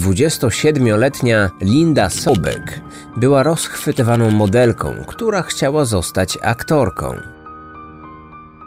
27-letnia 0.00 1.50
Linda 1.60 2.10
Sobek 2.10 2.80
była 3.16 3.42
rozchwytywaną 3.42 4.30
modelką, 4.30 4.94
która 5.06 5.42
chciała 5.42 5.84
zostać 5.84 6.38
aktorką. 6.42 7.16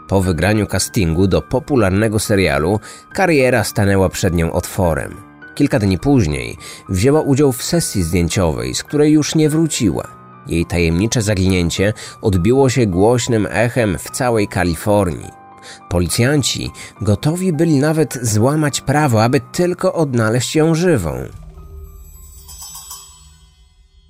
Po 0.08 0.22
wygraniu 0.22 0.68
castingu 0.68 1.28
do 1.28 1.42
popularnego 1.42 2.20
serialu 2.20 2.80
kariera 3.14 3.64
stanęła 3.64 4.10
przed 4.10 4.34
nią 4.34 4.54
otworem. 4.54 5.16
Kilka 5.56 5.80
dni 5.80 6.00
później 6.00 6.58
wzięła 6.90 7.22
udział 7.22 7.52
w 7.52 7.64
sesji 7.64 8.04
zdjęciowej, 8.04 8.76
z 8.76 8.84
której 8.84 9.12
już 9.12 9.36
nie 9.36 9.50
wróciła. 9.50 10.08
Jej 10.48 10.66
tajemnicze 10.66 11.22
zaginięcie 11.22 11.94
odbiło 12.22 12.70
się 12.70 12.86
głośnym 12.86 13.48
echem 13.52 13.98
w 13.98 14.10
całej 14.12 14.48
Kalifornii. 14.48 15.43
Policjanci 15.90 16.72
gotowi 17.02 17.54
byli 17.54 17.80
nawet 17.80 18.20
złamać 18.22 18.82
prawo, 18.82 19.24
aby 19.24 19.42
tylko 19.54 19.94
odnaleźć 19.94 20.56
ją 20.56 20.76
żywą. 20.76 21.12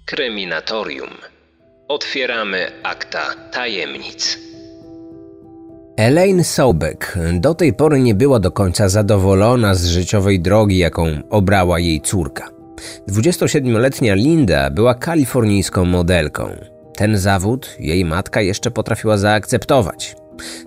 Kryminatorium. 0.06 1.10
Otwieramy 1.88 2.72
akta 2.84 3.36
tajemnic. 3.52 4.40
Elaine 5.98 6.44
Sobek 6.44 7.18
do 7.34 7.54
tej 7.54 7.74
pory 7.74 8.00
nie 8.00 8.16
była 8.16 8.40
do 8.40 8.52
końca 8.52 8.90
zadowolona 8.90 9.76
z 9.76 9.86
życiowej 9.86 10.40
drogi, 10.40 10.78
jaką 10.78 11.06
obrała 11.30 11.80
jej 11.80 12.02
córka. 12.02 12.50
27-letnia 13.10 14.16
Linda 14.16 14.70
była 14.70 14.96
kalifornijską 14.96 15.86
modelką. 15.86 16.50
Ten 16.96 17.18
zawód 17.18 17.76
jej 17.80 18.06
matka 18.06 18.42
jeszcze 18.42 18.72
potrafiła 18.72 19.18
zaakceptować. 19.18 20.16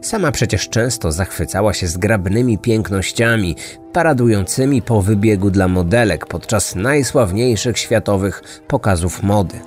Sama 0.03 0.33
przecież 0.33 0.69
często 0.69 1.13
zachwycała 1.13 1.73
się 1.75 1.87
zgrabnymi 1.87 2.59
pięknościami, 2.59 3.57
paradującymi 3.93 4.83
po 4.83 5.03
wybiegu 5.03 5.51
dla 5.51 5.69
modelek 5.69 6.27
podczas 6.27 6.75
najsławniejszych 6.75 7.79
światowych 7.79 8.43
pokazów 8.69 9.23
mody. 9.23 9.61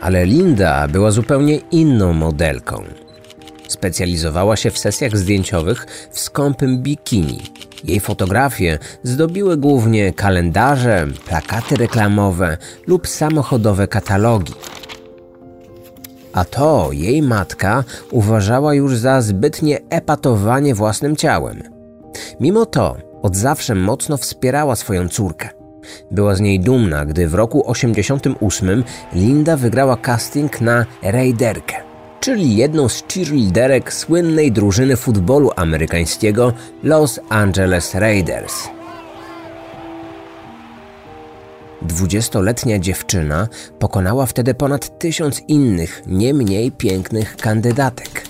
Ale 0.00 0.26
Linda 0.26 0.88
była 0.88 1.10
zupełnie 1.10 1.56
inną 1.56 2.12
modelką. 2.12 2.84
Specjalizowała 3.68 4.56
się 4.56 4.70
w 4.70 4.78
sesjach 4.78 5.16
zdjęciowych 5.16 5.86
w 6.10 6.20
skąpym 6.20 6.82
bikini. 6.82 7.42
Jej 7.84 8.00
fotografie 8.00 8.78
zdobiły 9.02 9.56
głównie 9.56 10.12
kalendarze, 10.12 11.06
plakaty 11.26 11.76
reklamowe 11.76 12.56
lub 12.86 13.08
samochodowe 13.08 13.88
katalogi. 13.88 14.54
A 16.34 16.44
to 16.44 16.88
jej 16.92 17.22
matka 17.22 17.84
uważała 18.10 18.74
już 18.74 18.96
za 18.96 19.20
zbytnie 19.22 19.78
epatowanie 19.90 20.74
własnym 20.74 21.16
ciałem. 21.16 21.62
Mimo 22.40 22.66
to 22.66 22.96
od 23.22 23.36
zawsze 23.36 23.74
mocno 23.74 24.16
wspierała 24.16 24.76
swoją 24.76 25.08
córkę. 25.08 25.48
Była 26.10 26.34
z 26.34 26.40
niej 26.40 26.60
dumna, 26.60 27.04
gdy 27.04 27.28
w 27.28 27.34
roku 27.34 27.70
88 27.70 28.84
Linda 29.12 29.56
wygrała 29.56 29.96
casting 29.96 30.60
na 30.60 30.86
Raiderkę 31.02 31.94
czyli 32.24 32.56
jedną 32.56 32.88
z 32.88 33.02
cheerleaderek 33.12 33.92
słynnej 33.92 34.52
drużyny 34.52 34.96
futbolu 34.96 35.50
amerykańskiego 35.56 36.52
Los 36.82 37.20
Angeles 37.28 37.94
Raiders. 37.94 38.68
Dwudziestoletnia 41.84 42.78
dziewczyna 42.78 43.48
pokonała 43.78 44.26
wtedy 44.26 44.54
ponad 44.54 44.98
tysiąc 44.98 45.42
innych, 45.48 46.02
nie 46.06 46.34
mniej 46.34 46.72
pięknych 46.72 47.36
kandydatek. 47.36 48.24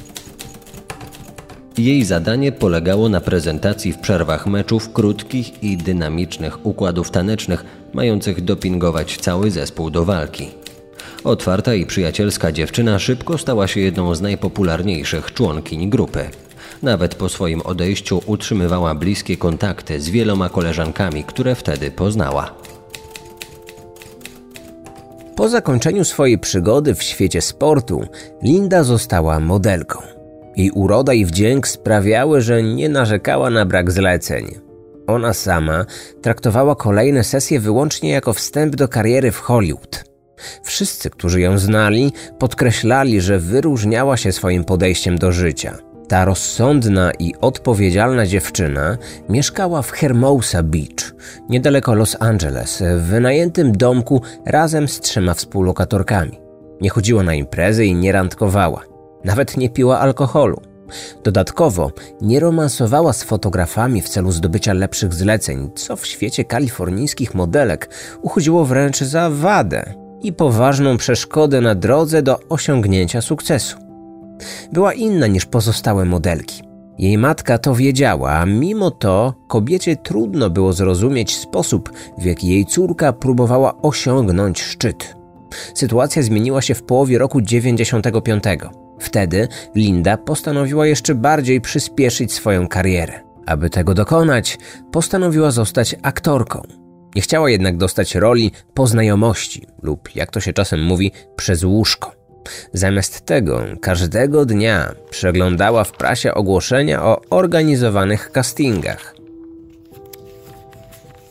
Jej 1.78 2.04
zadanie 2.04 2.52
polegało 2.52 3.08
na 3.08 3.20
prezentacji 3.20 3.92
w 3.92 3.98
przerwach 3.98 4.46
meczów 4.46 4.92
krótkich 4.92 5.62
i 5.62 5.76
dynamicznych 5.76 6.66
układów 6.66 7.10
tanecznych, 7.10 7.64
mających 7.92 8.44
dopingować 8.44 9.16
cały 9.16 9.50
zespół 9.50 9.90
do 9.90 10.04
walki. 10.04 10.48
Otwarta 11.24 11.74
i 11.74 11.86
przyjacielska 11.86 12.52
dziewczyna 12.52 12.98
szybko 12.98 13.38
stała 13.38 13.68
się 13.68 13.80
jedną 13.80 14.14
z 14.14 14.20
najpopularniejszych 14.20 15.32
członkiń 15.32 15.90
grupy. 15.90 16.28
Nawet 16.82 17.14
po 17.14 17.28
swoim 17.28 17.60
odejściu 17.60 18.22
utrzymywała 18.26 18.94
bliskie 18.94 19.36
kontakty 19.36 20.00
z 20.00 20.10
wieloma 20.10 20.48
koleżankami, 20.48 21.24
które 21.24 21.54
wtedy 21.54 21.90
poznała. 21.90 22.73
Po 25.36 25.48
zakończeniu 25.48 26.04
swojej 26.04 26.38
przygody 26.38 26.94
w 26.94 27.02
świecie 27.02 27.40
sportu, 27.40 28.02
Linda 28.42 28.82
została 28.82 29.40
modelką. 29.40 29.98
Jej 30.56 30.70
uroda 30.70 31.12
i 31.12 31.24
wdzięk 31.24 31.68
sprawiały, 31.68 32.40
że 32.40 32.62
nie 32.62 32.88
narzekała 32.88 33.50
na 33.50 33.66
brak 33.66 33.90
zleceń. 33.90 34.54
Ona 35.06 35.32
sama 35.32 35.86
traktowała 36.22 36.76
kolejne 36.76 37.24
sesje 37.24 37.60
wyłącznie 37.60 38.10
jako 38.10 38.32
wstęp 38.32 38.76
do 38.76 38.88
kariery 38.88 39.32
w 39.32 39.38
Hollywood. 39.38 40.04
Wszyscy, 40.62 41.10
którzy 41.10 41.40
ją 41.40 41.58
znali, 41.58 42.12
podkreślali, 42.38 43.20
że 43.20 43.38
wyróżniała 43.38 44.16
się 44.16 44.32
swoim 44.32 44.64
podejściem 44.64 45.18
do 45.18 45.32
życia. 45.32 45.78
Ta 46.08 46.24
rozsądna 46.24 47.12
i 47.18 47.34
odpowiedzialna 47.40 48.26
dziewczyna 48.26 48.98
mieszkała 49.28 49.82
w 49.82 49.90
Hermosa 49.90 50.62
Beach, 50.62 51.14
niedaleko 51.48 51.94
Los 51.94 52.16
Angeles, 52.20 52.82
w 52.96 53.02
wynajętym 53.02 53.72
domku 53.72 54.22
razem 54.46 54.88
z 54.88 55.00
trzema 55.00 55.34
współlokatorkami. 55.34 56.40
Nie 56.80 56.90
chodziła 56.90 57.22
na 57.22 57.34
imprezy 57.34 57.86
i 57.86 57.94
nie 57.94 58.12
randkowała. 58.12 58.82
Nawet 59.24 59.56
nie 59.56 59.70
piła 59.70 60.00
alkoholu. 60.00 60.60
Dodatkowo 61.24 61.90
nie 62.20 62.40
romansowała 62.40 63.12
z 63.12 63.22
fotografami 63.22 64.02
w 64.02 64.08
celu 64.08 64.32
zdobycia 64.32 64.72
lepszych 64.72 65.14
zleceń, 65.14 65.70
co 65.74 65.96
w 65.96 66.06
świecie 66.06 66.44
kalifornijskich 66.44 67.34
modelek 67.34 67.90
uchodziło 68.22 68.64
wręcz 68.64 68.98
za 68.98 69.30
wadę 69.30 69.94
i 70.22 70.32
poważną 70.32 70.96
przeszkodę 70.96 71.60
na 71.60 71.74
drodze 71.74 72.22
do 72.22 72.40
osiągnięcia 72.48 73.20
sukcesu. 73.20 73.93
Była 74.72 74.92
inna 74.92 75.26
niż 75.26 75.46
pozostałe 75.46 76.04
modelki. 76.04 76.62
Jej 76.98 77.18
matka 77.18 77.58
to 77.58 77.74
wiedziała, 77.74 78.32
a 78.32 78.46
mimo 78.46 78.90
to 78.90 79.34
kobiecie 79.48 79.96
trudno 79.96 80.50
było 80.50 80.72
zrozumieć 80.72 81.36
sposób, 81.36 81.92
w 82.18 82.24
jaki 82.24 82.48
jej 82.48 82.66
córka 82.66 83.12
próbowała 83.12 83.82
osiągnąć 83.82 84.62
szczyt. 84.62 85.16
Sytuacja 85.74 86.22
zmieniła 86.22 86.62
się 86.62 86.74
w 86.74 86.82
połowie 86.82 87.18
roku 87.18 87.40
95. 87.40 88.44
Wtedy 88.98 89.48
Linda 89.74 90.16
postanowiła 90.16 90.86
jeszcze 90.86 91.14
bardziej 91.14 91.60
przyspieszyć 91.60 92.32
swoją 92.32 92.68
karierę. 92.68 93.20
Aby 93.46 93.70
tego 93.70 93.94
dokonać, 93.94 94.58
postanowiła 94.92 95.50
zostać 95.50 95.96
aktorką. 96.02 96.62
Nie 97.14 97.22
chciała 97.22 97.50
jednak 97.50 97.76
dostać 97.76 98.14
roli 98.14 98.52
po 98.74 98.86
znajomości 98.86 99.66
lub, 99.82 100.16
jak 100.16 100.30
to 100.30 100.40
się 100.40 100.52
czasem 100.52 100.82
mówi, 100.82 101.12
przez 101.36 101.64
łóżko. 101.64 102.23
Zamiast 102.72 103.20
tego 103.20 103.62
każdego 103.80 104.46
dnia 104.46 104.94
przeglądała 105.10 105.84
w 105.84 105.92
prasie 105.92 106.34
ogłoszenia 106.34 107.04
o 107.04 107.20
organizowanych 107.30 108.30
castingach. 108.32 109.14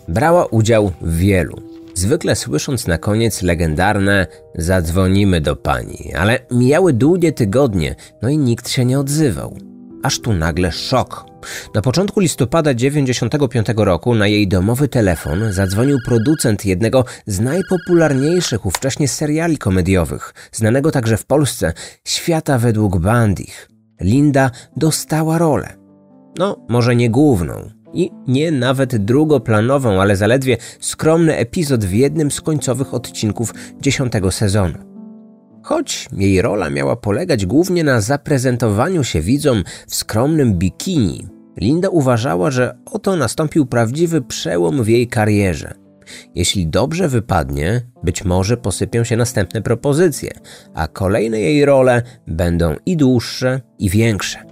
Brała 0.07 0.45
udział 0.45 0.91
w 1.01 1.17
wielu, 1.17 1.61
zwykle 1.93 2.35
słysząc 2.35 2.87
na 2.87 2.97
koniec 2.97 3.41
legendarne 3.41 4.27
zadzwonimy 4.55 5.41
do 5.41 5.55
pani, 5.55 6.13
ale 6.13 6.39
mijały 6.51 6.93
długie 6.93 7.31
tygodnie, 7.31 7.95
no 8.21 8.29
i 8.29 8.37
nikt 8.37 8.69
się 8.69 8.85
nie 8.85 8.99
odzywał. 8.99 9.57
Aż 10.03 10.19
tu 10.19 10.33
nagle 10.33 10.71
szok. 10.71 11.32
Na 11.75 11.81
początku 11.81 12.19
listopada 12.19 12.73
1995 12.73 13.67
roku 13.75 14.15
na 14.15 14.27
jej 14.27 14.47
domowy 14.47 14.87
telefon 14.87 15.53
zadzwonił 15.53 15.97
producent 16.05 16.65
jednego 16.65 17.05
z 17.27 17.39
najpopularniejszych 17.39 18.65
ówcześnie 18.65 19.07
seriali 19.07 19.57
komediowych, 19.57 20.33
znanego 20.51 20.91
także 20.91 21.17
w 21.17 21.25
Polsce 21.25 21.73
Świata 22.05 22.57
według 22.57 22.97
Bandich. 22.97 23.69
Linda 24.01 24.51
dostała 24.77 25.37
rolę. 25.37 25.73
No, 26.37 26.65
może 26.69 26.95
nie 26.95 27.09
główną, 27.09 27.69
i 27.93 28.11
nie 28.27 28.51
nawet 28.51 28.97
drugoplanową, 28.97 30.01
ale 30.01 30.15
zaledwie 30.15 30.57
skromny 30.79 31.35
epizod 31.37 31.85
w 31.85 31.93
jednym 31.93 32.31
z 32.31 32.41
końcowych 32.41 32.93
odcinków 32.93 33.53
dziesiątego 33.81 34.31
sezonu. 34.31 34.77
Choć 35.63 36.07
jej 36.11 36.41
rola 36.41 36.69
miała 36.69 36.95
polegać 36.95 37.45
głównie 37.45 37.83
na 37.83 38.01
zaprezentowaniu 38.01 39.03
się 39.03 39.21
widzom 39.21 39.63
w 39.87 39.95
skromnym 39.95 40.53
bikini, 40.53 41.27
Linda 41.57 41.89
uważała, 41.89 42.51
że 42.51 42.77
oto 42.85 43.15
nastąpił 43.15 43.65
prawdziwy 43.65 44.21
przełom 44.21 44.83
w 44.83 44.87
jej 44.87 45.07
karierze. 45.07 45.73
Jeśli 46.35 46.67
dobrze 46.67 47.07
wypadnie, 47.07 47.81
być 48.03 48.25
może 48.25 48.57
posypią 48.57 49.03
się 49.03 49.17
następne 49.17 49.61
propozycje, 49.61 50.31
a 50.73 50.87
kolejne 50.87 51.39
jej 51.39 51.65
role 51.65 52.01
będą 52.27 52.75
i 52.85 52.97
dłuższe, 52.97 53.61
i 53.79 53.89
większe. 53.89 54.43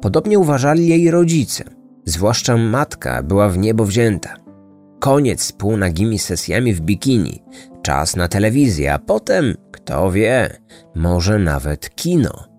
Podobnie 0.00 0.38
uważali 0.38 0.88
jej 0.88 1.10
rodzice, 1.10 1.64
zwłaszcza 2.04 2.56
matka 2.56 3.22
była 3.22 3.48
w 3.48 3.58
niebo 3.58 3.84
wzięta. 3.84 4.36
Koniec 5.00 5.42
z 5.42 5.52
półnagimi 5.52 6.18
sesjami 6.18 6.74
w 6.74 6.80
bikini, 6.80 7.42
czas 7.82 8.16
na 8.16 8.28
telewizję, 8.28 8.94
a 8.94 8.98
potem, 8.98 9.54
kto 9.72 10.10
wie, 10.10 10.58
może 10.94 11.38
nawet 11.38 11.94
kino. 11.94 12.57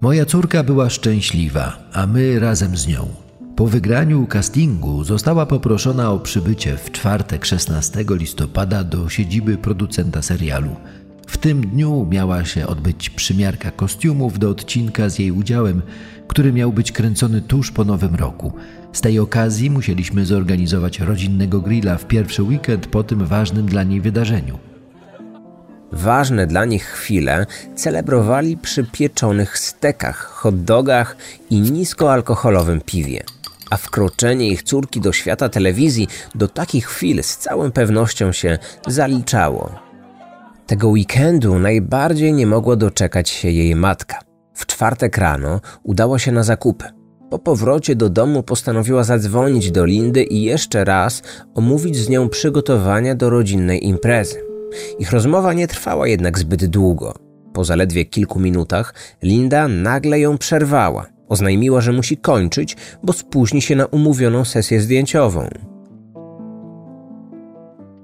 Moja 0.00 0.24
córka 0.24 0.62
była 0.62 0.90
szczęśliwa, 0.90 1.78
a 1.92 2.06
my 2.06 2.38
razem 2.38 2.76
z 2.76 2.86
nią. 2.86 3.08
Po 3.56 3.66
wygraniu 3.66 4.26
castingu 4.26 5.04
została 5.04 5.46
poproszona 5.46 6.10
o 6.10 6.18
przybycie 6.18 6.76
w 6.76 6.92
czwartek 6.92 7.44
16 7.44 8.04
listopada 8.10 8.84
do 8.84 9.08
siedziby 9.08 9.56
producenta 9.56 10.22
serialu. 10.22 10.76
W 11.26 11.38
tym 11.38 11.66
dniu 11.66 12.06
miała 12.10 12.44
się 12.44 12.66
odbyć 12.66 13.10
przymiarka 13.10 13.70
kostiumów 13.70 14.38
do 14.38 14.50
odcinka 14.50 15.08
z 15.08 15.18
jej 15.18 15.30
udziałem, 15.30 15.82
który 16.28 16.52
miał 16.52 16.72
być 16.72 16.92
kręcony 16.92 17.42
tuż 17.42 17.70
po 17.70 17.84
nowym 17.84 18.14
roku. 18.14 18.52
Z 18.92 19.00
tej 19.00 19.18
okazji 19.18 19.70
musieliśmy 19.70 20.26
zorganizować 20.26 21.00
rodzinnego 21.00 21.60
grilla 21.60 21.96
w 21.96 22.06
pierwszy 22.06 22.42
weekend 22.42 22.86
po 22.86 23.02
tym 23.02 23.26
ważnym 23.26 23.66
dla 23.66 23.82
niej 23.82 24.00
wydarzeniu. 24.00 24.58
Ważne 25.92 26.46
dla 26.46 26.64
nich 26.64 26.84
chwile 26.84 27.46
celebrowali 27.74 28.56
przy 28.56 28.84
pieczonych 28.84 29.58
stekach, 29.58 30.16
hot 30.16 30.64
dogach 30.64 31.16
i 31.50 31.60
niskoalkoholowym 31.60 32.80
piwie. 32.80 33.22
A 33.70 33.76
wkroczenie 33.76 34.48
ich 34.48 34.62
córki 34.62 35.00
do 35.00 35.12
świata 35.12 35.48
telewizji 35.48 36.08
do 36.34 36.48
takich 36.48 36.86
chwil 36.86 37.22
z 37.22 37.36
całą 37.36 37.72
pewnością 37.72 38.32
się 38.32 38.58
zaliczało. 38.86 39.70
Tego 40.66 40.88
weekendu 40.88 41.58
najbardziej 41.58 42.32
nie 42.32 42.46
mogła 42.46 42.76
doczekać 42.76 43.28
się 43.28 43.50
jej 43.50 43.76
matka. 43.76 44.18
W 44.54 44.66
czwartek 44.66 45.18
rano 45.18 45.60
udała 45.82 46.18
się 46.18 46.32
na 46.32 46.42
zakupy. 46.42 46.84
Po 47.30 47.38
powrocie 47.38 47.96
do 47.96 48.10
domu 48.10 48.42
postanowiła 48.42 49.04
zadzwonić 49.04 49.70
do 49.70 49.84
Lindy 49.84 50.22
i 50.22 50.42
jeszcze 50.42 50.84
raz 50.84 51.22
omówić 51.54 51.96
z 51.96 52.08
nią 52.08 52.28
przygotowania 52.28 53.14
do 53.14 53.30
rodzinnej 53.30 53.86
imprezy. 53.86 54.47
Ich 54.98 55.10
rozmowa 55.10 55.52
nie 55.52 55.68
trwała 55.68 56.08
jednak 56.08 56.38
zbyt 56.38 56.66
długo. 56.66 57.14
Po 57.52 57.64
zaledwie 57.64 58.04
kilku 58.04 58.40
minutach 58.40 58.94
Linda 59.22 59.68
nagle 59.68 60.20
ją 60.20 60.38
przerwała. 60.38 61.06
Oznajmiła, 61.28 61.80
że 61.80 61.92
musi 61.92 62.16
kończyć, 62.16 62.76
bo 63.02 63.12
spóźni 63.12 63.62
się 63.62 63.76
na 63.76 63.86
umówioną 63.86 64.44
sesję 64.44 64.80
zdjęciową. 64.80 65.48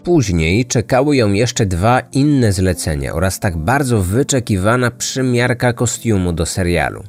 Później 0.05 0.65
czekały 0.65 1.17
ją 1.17 1.33
jeszcze 1.33 1.67
dwa 1.67 2.01
inne 2.13 2.53
zlecenia 2.53 3.15
oraz 3.15 3.41
tak 3.41 3.57
bardzo 3.57 4.03
wyczekiwana 4.03 4.91
przymiarka 4.91 5.73
kostiumu 5.73 6.33
do 6.33 6.47
serialu. 6.47 7.03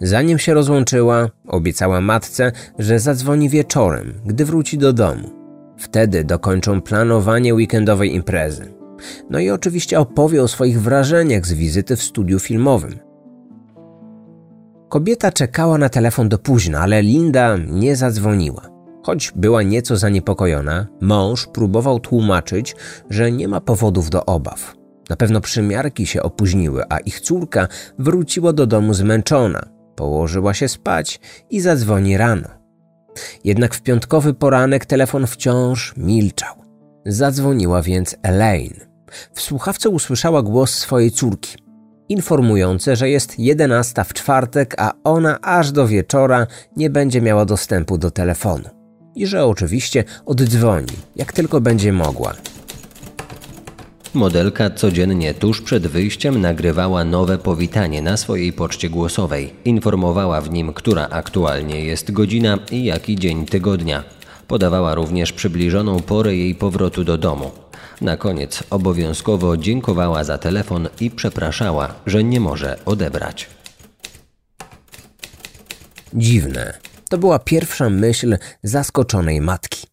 Zanim 0.00 0.38
się 0.38 0.54
rozłączyła, 0.54 1.28
obiecała 1.48 2.00
matce, 2.00 2.52
że 2.78 2.98
zadzwoni 2.98 3.48
wieczorem, 3.48 4.14
gdy 4.26 4.44
wróci 4.44 4.78
do 4.78 4.92
domu. 4.92 5.30
Wtedy 5.78 6.24
dokończą 6.24 6.80
planowanie 6.80 7.54
weekendowej 7.54 8.14
imprezy. 8.14 8.83
No 9.30 9.38
i 9.38 9.50
oczywiście 9.50 10.00
opowie 10.00 10.42
o 10.42 10.48
swoich 10.48 10.82
wrażeniach 10.82 11.46
z 11.46 11.52
wizyty 11.52 11.96
w 11.96 12.02
studiu 12.02 12.38
filmowym. 12.38 12.98
Kobieta 14.88 15.32
czekała 15.32 15.78
na 15.78 15.88
telefon 15.88 16.28
do 16.28 16.38
późna, 16.38 16.80
ale 16.80 17.02
Linda 17.02 17.56
nie 17.56 17.96
zadzwoniła. 17.96 18.74
Choć 19.02 19.32
była 19.36 19.62
nieco 19.62 19.96
zaniepokojona, 19.96 20.86
mąż 21.00 21.46
próbował 21.46 22.00
tłumaczyć, 22.00 22.76
że 23.10 23.32
nie 23.32 23.48
ma 23.48 23.60
powodów 23.60 24.10
do 24.10 24.24
obaw. 24.24 24.74
Na 25.10 25.16
pewno 25.16 25.40
przymiarki 25.40 26.06
się 26.06 26.22
opóźniły, 26.22 26.82
a 26.88 26.98
ich 26.98 27.20
córka 27.20 27.68
wróciła 27.98 28.52
do 28.52 28.66
domu 28.66 28.94
zmęczona. 28.94 29.68
Położyła 29.96 30.54
się 30.54 30.68
spać 30.68 31.20
i 31.50 31.60
zadzwoni 31.60 32.16
rano. 32.16 32.48
Jednak 33.44 33.74
w 33.74 33.82
piątkowy 33.82 34.34
poranek 34.34 34.86
telefon 34.86 35.26
wciąż 35.26 35.94
milczał. 35.96 36.54
Zadzwoniła 37.06 37.82
więc 37.82 38.16
Elaine. 38.22 38.93
W 39.34 39.40
słuchawce 39.40 39.88
usłyszała 39.88 40.42
głos 40.42 40.74
swojej 40.74 41.10
córki, 41.10 41.56
informujące, 42.08 42.96
że 42.96 43.10
jest 43.10 43.38
jedenasta 43.38 44.04
w 44.04 44.12
czwartek, 44.12 44.74
a 44.78 44.92
ona 45.04 45.40
aż 45.40 45.72
do 45.72 45.86
wieczora 45.86 46.46
nie 46.76 46.90
będzie 46.90 47.20
miała 47.20 47.44
dostępu 47.44 47.98
do 47.98 48.10
telefonu. 48.10 48.64
I 49.14 49.26
że 49.26 49.44
oczywiście 49.44 50.04
oddzwoni, 50.26 50.96
jak 51.16 51.32
tylko 51.32 51.60
będzie 51.60 51.92
mogła. 51.92 52.34
Modelka 54.14 54.70
codziennie 54.70 55.34
tuż 55.34 55.62
przed 55.62 55.86
wyjściem 55.86 56.40
nagrywała 56.40 57.04
nowe 57.04 57.38
powitanie 57.38 58.02
na 58.02 58.16
swojej 58.16 58.52
poczcie 58.52 58.90
głosowej. 58.90 59.52
Informowała 59.64 60.40
w 60.40 60.50
nim, 60.50 60.72
która 60.72 61.08
aktualnie 61.08 61.84
jest 61.84 62.12
godzina 62.12 62.58
i 62.70 62.84
jaki 62.84 63.16
dzień 63.16 63.46
tygodnia. 63.46 64.04
Podawała 64.48 64.94
również 64.94 65.32
przybliżoną 65.32 66.00
porę 66.00 66.36
jej 66.36 66.54
powrotu 66.54 67.04
do 67.04 67.18
domu. 67.18 67.50
Na 68.00 68.16
koniec 68.16 68.64
obowiązkowo 68.70 69.56
dziękowała 69.56 70.24
za 70.24 70.38
telefon 70.38 70.88
i 71.00 71.10
przepraszała, 71.10 71.94
że 72.06 72.24
nie 72.24 72.40
może 72.40 72.78
odebrać. 72.84 73.50
Dziwne. 76.14 76.78
To 77.08 77.18
była 77.18 77.38
pierwsza 77.38 77.90
myśl 77.90 78.38
zaskoczonej 78.62 79.40
matki. 79.40 79.86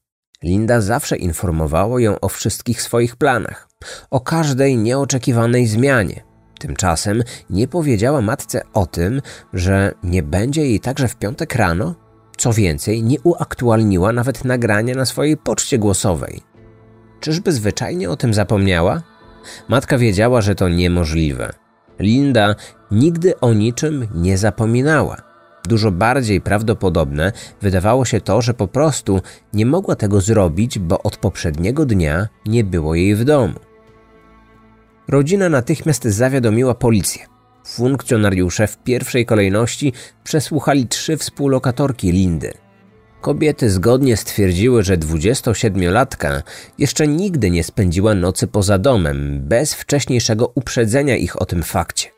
Linda 0.43 0.81
zawsze 0.81 1.17
informowała 1.17 2.01
ją 2.01 2.19
o 2.19 2.29
wszystkich 2.29 2.81
swoich 2.81 3.15
planach, 3.15 3.69
o 4.09 4.19
każdej 4.19 4.77
nieoczekiwanej 4.77 5.67
zmianie. 5.67 6.23
Tymczasem 6.59 7.23
nie 7.49 7.67
powiedziała 7.67 8.21
matce 8.21 8.61
o 8.73 8.85
tym, 8.85 9.21
że 9.53 9.93
nie 10.03 10.23
będzie 10.23 10.61
jej 10.61 10.79
także 10.79 11.07
w 11.07 11.15
piątek 11.15 11.55
rano. 11.55 11.95
Co 12.37 12.53
więcej, 12.53 13.03
nie 13.03 13.21
uaktualniła 13.23 14.11
nawet 14.11 14.45
nagrania 14.45 14.95
na 14.95 15.05
swojej 15.05 15.37
poczcie 15.37 15.77
głosowej. 15.77 16.50
Czyżby 17.21 17.51
zwyczajnie 17.51 18.09
o 18.09 18.15
tym 18.15 18.33
zapomniała? 18.33 19.01
Matka 19.69 19.97
wiedziała, 19.97 20.41
że 20.41 20.55
to 20.55 20.69
niemożliwe. 20.69 21.53
Linda 21.99 22.55
nigdy 22.91 23.39
o 23.39 23.53
niczym 23.53 24.07
nie 24.15 24.37
zapominała. 24.37 25.17
Dużo 25.67 25.91
bardziej 25.91 26.41
prawdopodobne 26.41 27.31
wydawało 27.61 28.05
się 28.05 28.21
to, 28.21 28.41
że 28.41 28.53
po 28.53 28.67
prostu 28.67 29.21
nie 29.53 29.65
mogła 29.65 29.95
tego 29.95 30.21
zrobić, 30.21 30.79
bo 30.79 31.03
od 31.03 31.17
poprzedniego 31.17 31.85
dnia 31.85 32.27
nie 32.45 32.63
było 32.63 32.95
jej 32.95 33.15
w 33.15 33.23
domu. 33.23 33.59
Rodzina 35.07 35.49
natychmiast 35.49 36.03
zawiadomiła 36.03 36.75
policję. 36.75 37.25
Funkcjonariusze 37.65 38.67
w 38.67 38.77
pierwszej 38.77 39.25
kolejności 39.25 39.93
przesłuchali 40.23 40.87
trzy 40.87 41.17
współlokatorki 41.17 42.11
Lindy. 42.11 42.53
Kobiety 43.21 43.69
zgodnie 43.69 44.17
stwierdziły, 44.17 44.83
że 44.83 44.97
27-latka 44.97 46.41
jeszcze 46.77 47.07
nigdy 47.07 47.49
nie 47.49 47.63
spędziła 47.63 48.15
nocy 48.15 48.47
poza 48.47 48.77
domem, 48.77 49.41
bez 49.43 49.73
wcześniejszego 49.73 50.51
uprzedzenia 50.55 51.15
ich 51.15 51.41
o 51.41 51.45
tym 51.45 51.63
fakcie. 51.63 52.09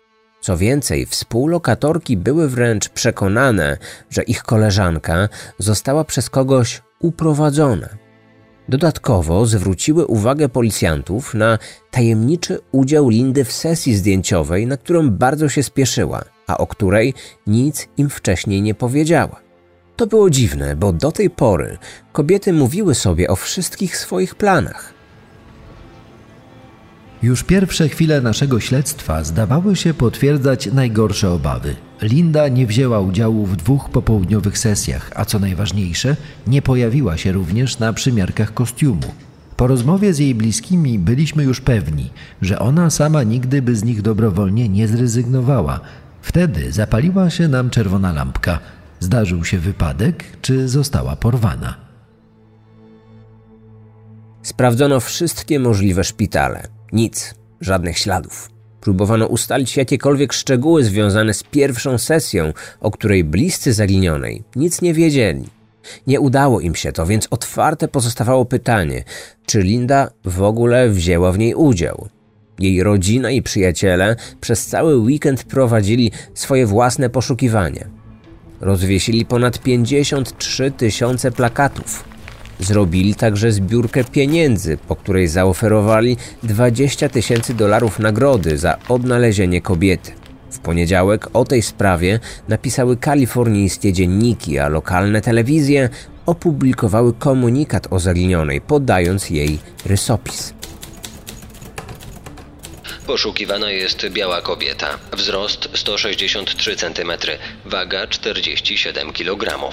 Co 0.41 0.57
więcej, 0.57 1.05
współlokatorki 1.05 2.17
były 2.17 2.49
wręcz 2.49 2.89
przekonane, 2.89 3.77
że 4.09 4.23
ich 4.23 4.43
koleżanka 4.43 5.29
została 5.57 6.03
przez 6.03 6.29
kogoś 6.29 6.81
uprowadzona. 6.99 7.89
Dodatkowo 8.69 9.45
zwróciły 9.45 10.05
uwagę 10.05 10.49
policjantów 10.49 11.33
na 11.33 11.59
tajemniczy 11.91 12.59
udział 12.71 13.09
Lindy 13.09 13.45
w 13.45 13.51
sesji 13.51 13.95
zdjęciowej, 13.95 14.67
na 14.67 14.77
którą 14.77 15.09
bardzo 15.09 15.49
się 15.49 15.63
spieszyła, 15.63 16.23
a 16.47 16.57
o 16.57 16.67
której 16.67 17.13
nic 17.47 17.87
im 17.97 18.09
wcześniej 18.09 18.61
nie 18.61 18.75
powiedziała. 18.75 19.43
To 19.95 20.07
było 20.07 20.29
dziwne, 20.29 20.75
bo 20.75 20.93
do 20.93 21.11
tej 21.11 21.29
pory 21.29 21.77
kobiety 22.11 22.53
mówiły 22.53 22.95
sobie 22.95 23.27
o 23.27 23.35
wszystkich 23.35 23.97
swoich 23.97 24.35
planach. 24.35 24.93
Już 27.23 27.43
pierwsze 27.43 27.89
chwile 27.89 28.21
naszego 28.21 28.59
śledztwa 28.59 29.23
zdawały 29.23 29.75
się 29.75 29.93
potwierdzać 29.93 30.65
najgorsze 30.65 31.31
obawy. 31.31 31.75
Linda 32.01 32.47
nie 32.47 32.67
wzięła 32.67 32.99
udziału 32.99 33.45
w 33.45 33.55
dwóch 33.55 33.89
popołudniowych 33.89 34.57
sesjach, 34.57 35.11
a 35.15 35.25
co 35.25 35.39
najważniejsze, 35.39 36.15
nie 36.47 36.61
pojawiła 36.61 37.17
się 37.17 37.31
również 37.31 37.79
na 37.79 37.93
przymiarkach 37.93 38.53
kostiumu. 38.53 39.13
Po 39.57 39.67
rozmowie 39.67 40.13
z 40.13 40.19
jej 40.19 40.35
bliskimi 40.35 40.99
byliśmy 40.99 41.43
już 41.43 41.61
pewni, 41.61 42.09
że 42.41 42.59
ona 42.59 42.89
sama 42.89 43.23
nigdy 43.23 43.61
by 43.61 43.75
z 43.75 43.83
nich 43.83 44.01
dobrowolnie 44.01 44.69
nie 44.69 44.87
zrezygnowała. 44.87 45.79
Wtedy 46.21 46.71
zapaliła 46.71 47.29
się 47.29 47.47
nam 47.47 47.69
czerwona 47.69 48.13
lampka– 48.13 48.59
Zdarzył 49.03 49.45
się 49.45 49.57
wypadek, 49.59 50.23
czy 50.41 50.67
została 50.67 51.15
porwana? 51.15 51.77
Sprawdzono 54.41 54.99
wszystkie 54.99 55.59
możliwe 55.59 56.03
szpitale. 56.03 56.67
Nic, 56.91 57.33
żadnych 57.61 57.97
śladów. 57.97 58.49
Próbowano 58.81 59.27
ustalić 59.27 59.77
jakiekolwiek 59.77 60.33
szczegóły 60.33 60.83
związane 60.83 61.33
z 61.33 61.43
pierwszą 61.43 61.97
sesją, 61.97 62.53
o 62.79 62.91
której 62.91 63.23
bliscy 63.23 63.73
zaginionej 63.73 64.43
nic 64.55 64.81
nie 64.81 64.93
wiedzieli. 64.93 65.45
Nie 66.07 66.19
udało 66.19 66.59
im 66.61 66.75
się 66.75 66.91
to, 66.91 67.05
więc 67.05 67.27
otwarte 67.31 67.87
pozostawało 67.87 68.45
pytanie, 68.45 69.03
czy 69.45 69.61
Linda 69.61 70.11
w 70.25 70.41
ogóle 70.41 70.89
wzięła 70.89 71.31
w 71.31 71.37
niej 71.37 71.55
udział. 71.55 72.07
Jej 72.59 72.83
rodzina 72.83 73.31
i 73.31 73.41
przyjaciele 73.41 74.15
przez 74.41 74.65
cały 74.65 74.97
weekend 74.97 75.43
prowadzili 75.43 76.11
swoje 76.33 76.65
własne 76.65 77.09
poszukiwania. 77.09 78.02
Rozwiesili 78.63 79.25
ponad 79.25 79.59
53 79.59 80.71
tysiące 80.71 81.31
plakatów. 81.31 82.03
Zrobili 82.59 83.15
także 83.15 83.51
zbiórkę 83.51 84.03
pieniędzy, 84.03 84.77
po 84.87 84.95
której 84.95 85.27
zaoferowali 85.27 86.17
20 86.43 87.09
tysięcy 87.09 87.53
dolarów 87.53 87.99
nagrody 87.99 88.57
za 88.57 88.77
odnalezienie 88.89 89.61
kobiety. 89.61 90.11
W 90.51 90.59
poniedziałek 90.59 91.29
o 91.33 91.45
tej 91.45 91.61
sprawie 91.61 92.19
napisały 92.47 92.97
kalifornijskie 92.97 93.93
dzienniki, 93.93 94.59
a 94.59 94.67
lokalne 94.67 95.21
telewizje 95.21 95.89
opublikowały 96.25 97.13
komunikat 97.13 97.87
o 97.89 97.99
zaginionej, 97.99 98.61
podając 98.61 99.29
jej 99.29 99.59
rysopis. 99.85 100.53
Poszukiwana 103.07 103.71
jest 103.71 104.09
biała 104.09 104.41
kobieta. 104.41 104.99
Wzrost 105.13 105.69
163 105.73 106.75
cm, 106.75 107.11
waga 107.65 108.07
47 108.07 109.13
kg. 109.13 109.69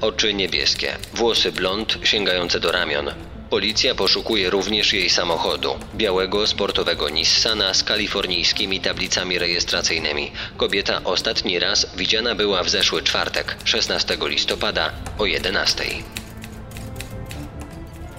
Oczy 0.00 0.34
niebieskie, 0.34 0.96
włosy 1.14 1.52
blond 1.52 1.98
sięgające 2.04 2.60
do 2.60 2.72
ramion. 2.72 3.10
Policja 3.50 3.94
poszukuje 3.94 4.50
również 4.50 4.92
jej 4.92 5.10
samochodu, 5.10 5.78
białego 5.94 6.46
sportowego 6.46 7.08
Nissana 7.08 7.74
z 7.74 7.84
kalifornijskimi 7.84 8.80
tablicami 8.80 9.38
rejestracyjnymi. 9.38 10.32
Kobieta 10.56 11.00
ostatni 11.04 11.58
raz 11.58 11.86
widziana 11.96 12.34
była 12.34 12.62
w 12.62 12.70
zeszły 12.70 13.02
czwartek, 13.02 13.56
16 13.64 14.16
listopada 14.20 14.92
o 15.18 15.26
11. 15.26 15.84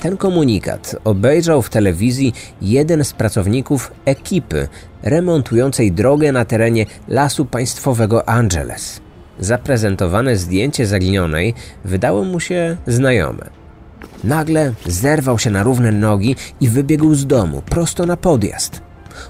Ten 0.03 0.17
komunikat 0.17 0.95
obejrzał 1.03 1.61
w 1.61 1.69
telewizji 1.69 2.33
jeden 2.61 3.03
z 3.03 3.13
pracowników 3.13 3.91
ekipy 4.05 4.67
remontującej 5.03 5.91
drogę 5.91 6.31
na 6.31 6.45
terenie 6.45 6.85
Lasu 7.07 7.45
Państwowego 7.45 8.29
Angeles. 8.29 9.01
Zaprezentowane 9.39 10.37
zdjęcie 10.37 10.87
zaginionej 10.87 11.53
wydało 11.85 12.23
mu 12.23 12.39
się 12.39 12.77
znajome. 12.87 13.49
Nagle 14.23 14.73
zerwał 14.85 15.39
się 15.39 15.49
na 15.49 15.63
równe 15.63 15.91
nogi 15.91 16.35
i 16.61 16.69
wybiegł 16.69 17.15
z 17.15 17.27
domu 17.27 17.61
prosto 17.61 18.05
na 18.05 18.17
podjazd. 18.17 18.81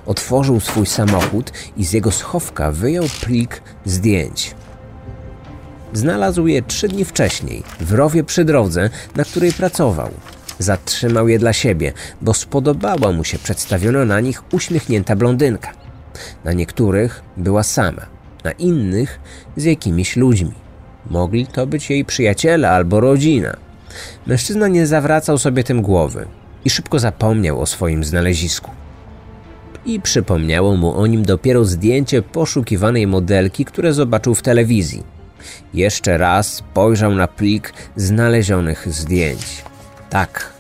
Otworzył 0.05 0.59
swój 0.59 0.85
samochód 0.85 1.51
i 1.77 1.85
z 1.85 1.93
jego 1.93 2.11
schowka 2.11 2.71
wyjął 2.71 3.05
plik 3.25 3.61
zdjęć. 3.85 4.55
Znalazł 5.93 6.47
je 6.47 6.61
trzy 6.61 6.87
dni 6.87 7.05
wcześniej 7.05 7.63
w 7.79 7.93
rowie 7.93 8.23
przy 8.23 8.45
drodze, 8.45 8.89
na 9.15 9.23
której 9.23 9.51
pracował. 9.51 10.09
Zatrzymał 10.63 11.27
je 11.27 11.39
dla 11.39 11.53
siebie, 11.53 11.93
bo 12.21 12.33
spodobała 12.33 13.11
mu 13.11 13.23
się 13.23 13.37
przedstawiona 13.39 14.05
na 14.05 14.19
nich 14.19 14.53
uśmiechnięta 14.53 15.15
blondynka. 15.15 15.71
Na 16.43 16.53
niektórych 16.53 17.23
była 17.37 17.63
sama, 17.63 18.05
na 18.43 18.51
innych 18.51 19.19
z 19.57 19.63
jakimiś 19.63 20.15
ludźmi. 20.15 20.53
Mogli 21.09 21.47
to 21.47 21.67
być 21.67 21.89
jej 21.89 22.05
przyjaciele 22.05 22.69
albo 22.69 22.99
rodzina. 22.99 23.57
Mężczyzna 24.27 24.67
nie 24.67 24.87
zawracał 24.87 25.37
sobie 25.37 25.63
tym 25.63 25.81
głowy 25.81 26.25
i 26.65 26.69
szybko 26.69 26.99
zapomniał 26.99 27.61
o 27.61 27.65
swoim 27.65 28.03
znalezisku. 28.03 28.71
I 29.85 29.99
przypomniało 29.99 30.77
mu 30.77 30.93
o 30.95 31.07
nim 31.07 31.23
dopiero 31.23 31.65
zdjęcie 31.65 32.21
poszukiwanej 32.21 33.07
modelki, 33.07 33.65
które 33.65 33.93
zobaczył 33.93 34.35
w 34.35 34.41
telewizji. 34.41 35.03
Jeszcze 35.73 36.17
raz 36.17 36.53
spojrzał 36.53 37.15
na 37.15 37.27
plik 37.27 37.73
znalezionych 37.95 38.87
zdjęć. 38.93 39.63
Tak, 40.09 40.52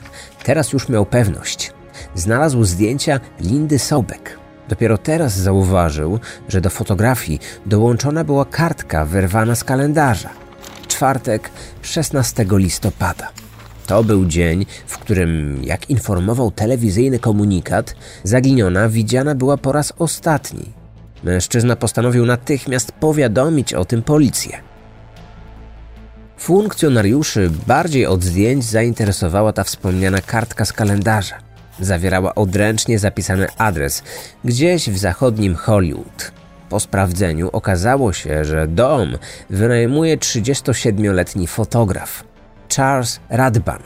teraz 0.43 0.73
już 0.73 0.89
miał 0.89 1.05
pewność. 1.05 1.73
Znalazł 2.15 2.63
zdjęcia 2.63 3.19
Lindy 3.39 3.79
Sobek. 3.79 4.39
Dopiero 4.69 4.97
teraz 4.97 5.37
zauważył, 5.37 6.19
że 6.47 6.61
do 6.61 6.69
fotografii 6.69 7.39
dołączona 7.65 8.23
była 8.23 8.45
kartka 8.45 9.05
wyrwana 9.05 9.55
z 9.55 9.63
kalendarza. 9.63 10.29
Czwartek, 10.87 11.49
16 11.81 12.45
listopada. 12.51 13.29
To 13.87 14.03
był 14.03 14.25
dzień, 14.25 14.65
w 14.87 14.97
którym, 14.97 15.61
jak 15.63 15.89
informował 15.89 16.51
telewizyjny 16.51 17.19
komunikat, 17.19 17.95
zaginiona 18.23 18.89
widziana 18.89 19.35
była 19.35 19.57
po 19.57 19.71
raz 19.71 19.93
ostatni. 19.99 20.71
Mężczyzna 21.23 21.75
postanowił 21.75 22.25
natychmiast 22.25 22.91
powiadomić 22.91 23.73
o 23.73 23.85
tym 23.85 24.03
policję. 24.03 24.72
Funkcjonariuszy 26.43 27.49
bardziej 27.67 28.05
od 28.05 28.23
zdjęć 28.23 28.63
zainteresowała 28.63 29.53
ta 29.53 29.63
wspomniana 29.63 30.21
kartka 30.21 30.65
z 30.65 30.73
kalendarza. 30.73 31.35
Zawierała 31.79 32.35
odręcznie 32.35 32.99
zapisany 32.99 33.47
adres 33.57 34.03
gdzieś 34.45 34.89
w 34.89 34.97
zachodnim 34.97 35.55
Hollywood. 35.55 36.31
Po 36.69 36.79
sprawdzeniu 36.79 37.49
okazało 37.51 38.13
się, 38.13 38.45
że 38.45 38.67
dom 38.67 39.17
wynajmuje 39.49 40.17
37-letni 40.17 41.47
fotograf 41.47 42.23
Charles 42.75 43.19
Radban. 43.29 43.81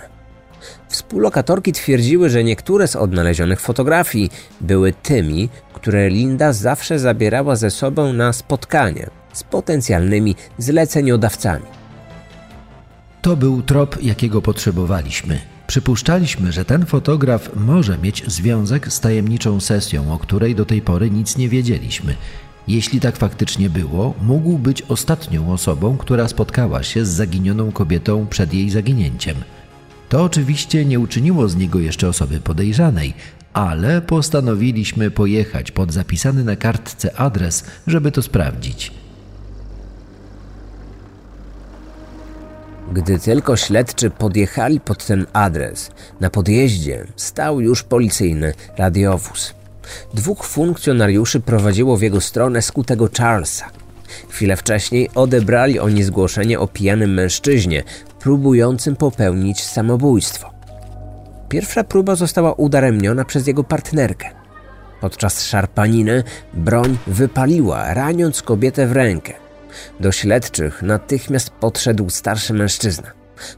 Współlokatorki 0.89 1.71
twierdziły, 1.71 2.29
że 2.29 2.43
niektóre 2.43 2.87
z 2.87 2.95
odnalezionych 2.95 3.59
fotografii 3.59 4.29
były 4.61 4.93
tymi, 4.93 5.49
które 5.73 6.09
Linda 6.09 6.53
zawsze 6.53 6.99
zabierała 6.99 7.55
ze 7.55 7.71
sobą 7.71 8.13
na 8.13 8.33
spotkanie 8.33 9.09
z 9.33 9.43
potencjalnymi 9.43 10.35
zleceniodawcami. 10.57 11.77
To 13.27 13.37
był 13.37 13.61
trop, 13.61 14.03
jakiego 14.03 14.41
potrzebowaliśmy. 14.41 15.39
Przypuszczaliśmy, 15.67 16.51
że 16.51 16.65
ten 16.65 16.85
fotograf 16.85 17.49
może 17.55 17.97
mieć 17.97 18.23
związek 18.27 18.93
z 18.93 18.99
tajemniczą 18.99 19.59
sesją, 19.59 20.13
o 20.13 20.19
której 20.19 20.55
do 20.55 20.65
tej 20.65 20.81
pory 20.81 21.11
nic 21.11 21.37
nie 21.37 21.49
wiedzieliśmy. 21.49 22.15
Jeśli 22.67 22.99
tak 22.99 23.17
faktycznie 23.17 23.69
było, 23.69 24.13
mógł 24.21 24.57
być 24.57 24.81
ostatnią 24.81 25.51
osobą, 25.53 25.97
która 25.97 26.27
spotkała 26.27 26.83
się 26.83 27.05
z 27.05 27.09
zaginioną 27.09 27.71
kobietą 27.71 28.27
przed 28.27 28.53
jej 28.53 28.69
zaginięciem. 28.69 29.37
To 30.09 30.23
oczywiście 30.23 30.85
nie 30.85 30.99
uczyniło 30.99 31.49
z 31.49 31.55
niego 31.55 31.79
jeszcze 31.79 32.09
osoby 32.09 32.39
podejrzanej, 32.39 33.13
ale 33.53 34.01
postanowiliśmy 34.01 35.11
pojechać 35.11 35.71
pod 35.71 35.93
zapisany 35.93 36.43
na 36.43 36.55
kartce 36.55 37.19
adres, 37.19 37.65
żeby 37.87 38.11
to 38.11 38.21
sprawdzić. 38.21 38.91
Gdy 42.93 43.19
tylko 43.19 43.57
śledczy 43.57 44.09
podjechali 44.09 44.79
pod 44.79 45.05
ten 45.05 45.25
adres, 45.33 45.91
na 46.19 46.29
podjeździe 46.29 47.05
stał 47.15 47.61
już 47.61 47.83
policyjny 47.83 48.53
radiowóz. 48.77 49.53
Dwóch 50.13 50.45
funkcjonariuszy 50.45 51.39
prowadziło 51.39 51.97
w 51.97 52.01
jego 52.01 52.21
stronę 52.21 52.61
skutego 52.61 53.09
Charlesa. 53.17 53.65
Chwilę 54.29 54.55
wcześniej 54.57 55.09
odebrali 55.15 55.79
oni 55.79 56.03
zgłoszenie 56.03 56.59
o 56.59 56.67
pijanym 56.67 57.13
mężczyźnie 57.13 57.83
próbującym 58.19 58.95
popełnić 58.95 59.63
samobójstwo. 59.63 60.49
Pierwsza 61.49 61.83
próba 61.83 62.15
została 62.15 62.53
udaremniona 62.53 63.25
przez 63.25 63.47
jego 63.47 63.63
partnerkę. 63.63 64.29
Podczas 65.01 65.43
szarpaniny 65.43 66.23
broń 66.53 66.97
wypaliła, 67.07 67.93
raniąc 67.93 68.41
kobietę 68.41 68.87
w 68.87 68.91
rękę. 68.91 69.46
Do 69.99 70.11
śledczych 70.11 70.81
natychmiast 70.81 71.49
podszedł 71.49 72.09
starszy 72.09 72.53
mężczyzna. 72.53 73.11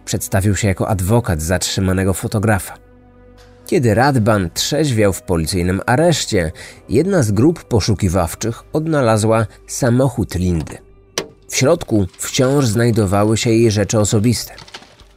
Przedstawił 0.06 0.56
się 0.56 0.68
jako 0.68 0.88
adwokat 0.88 1.42
zatrzymanego 1.42 2.13
fotografa. 2.13 2.78
Kiedy 3.66 3.94
Radban 3.94 4.50
trzeźwiał 4.54 5.13
w 5.13 5.22
policyjnym 5.22 5.82
areszcie, 5.86 6.51
jedna 6.89 7.24
z 7.24 7.32
grup 7.32 7.63
poszukiwawczych 7.63 8.63
odnalazła 8.74 9.46
samochód 9.68 10.36
Lindy. 10.36 10.78
W 11.50 11.56
środku 11.56 12.08
wciąż 12.18 12.66
znajdowały 12.66 13.38
się 13.38 13.50
jej 13.50 13.72
rzeczy 13.72 14.00
osobiste. 14.00 14.54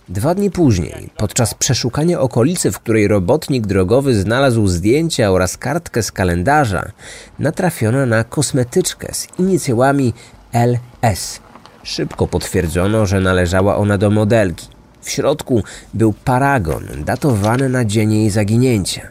Dwa 0.09 0.35
dni 0.35 0.51
później, 0.51 1.11
podczas 1.17 1.55
przeszukania 1.55 2.21
okolicy, 2.21 2.73
w 2.73 2.79
której 2.79 3.09
robotnik 3.09 3.67
drogowy 3.67 4.15
znalazł 4.15 4.67
zdjęcia 4.67 5.31
oraz 5.31 5.57
kartkę 5.57 6.03
z 6.03 6.13
kalendarza, 6.13 6.93
natrafiono 7.39 8.07
na 8.07 8.25
kosmetyczkę 8.25 9.15
z 9.15 9.29
inicjałami 9.39 10.15
LS. 10.53 11.41
Szybko 11.83 12.27
potwierdzono, 12.27 13.07
że 13.07 13.21
należała 13.21 13.77
ona 13.77 13.99
do 13.99 14.11
modelki. 14.11 14.69
W 15.01 15.11
środku 15.11 15.63
był 15.95 16.13
paragon 16.13 16.85
datowany 17.05 17.69
na 17.69 17.85
dzień 17.85 18.13
jej 18.13 18.31
zaginięcia. 18.31 19.09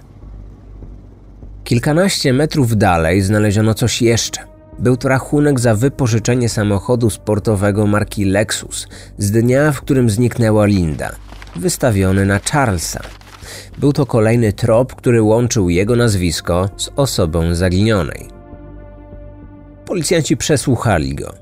Kilkanaście 1.64 2.34
metrów 2.34 2.78
dalej 2.78 3.22
znaleziono 3.22 3.74
coś 3.74 4.02
jeszcze. 4.02 4.42
Był 4.80 4.98
to 4.98 5.10
rachunek 5.10 5.60
za 5.60 5.76
wypożyczenie 5.76 6.50
samochodu 6.50 7.10
sportowego 7.10 7.88
marki 7.88 8.26
Lexus 8.26 8.88
z 9.18 9.32
dnia, 9.32 9.72
w 9.72 9.82
którym 9.82 10.10
zniknęła 10.10 10.66
Linda, 10.66 11.12
wystawiony 11.56 12.26
na 12.26 12.40
Charlesa. 12.52 13.00
Był 13.78 13.94
to 13.94 14.06
kolejny 14.06 14.54
trop, 14.54 14.96
który 14.96 15.22
łączył 15.22 15.70
jego 15.70 15.96
nazwisko 15.96 16.70
z 16.78 16.90
osobą 16.96 17.56
zaginionej. 17.56 18.31
Policjanci 19.92 20.38
przesłuchali 20.38 21.16
go. 21.16 21.34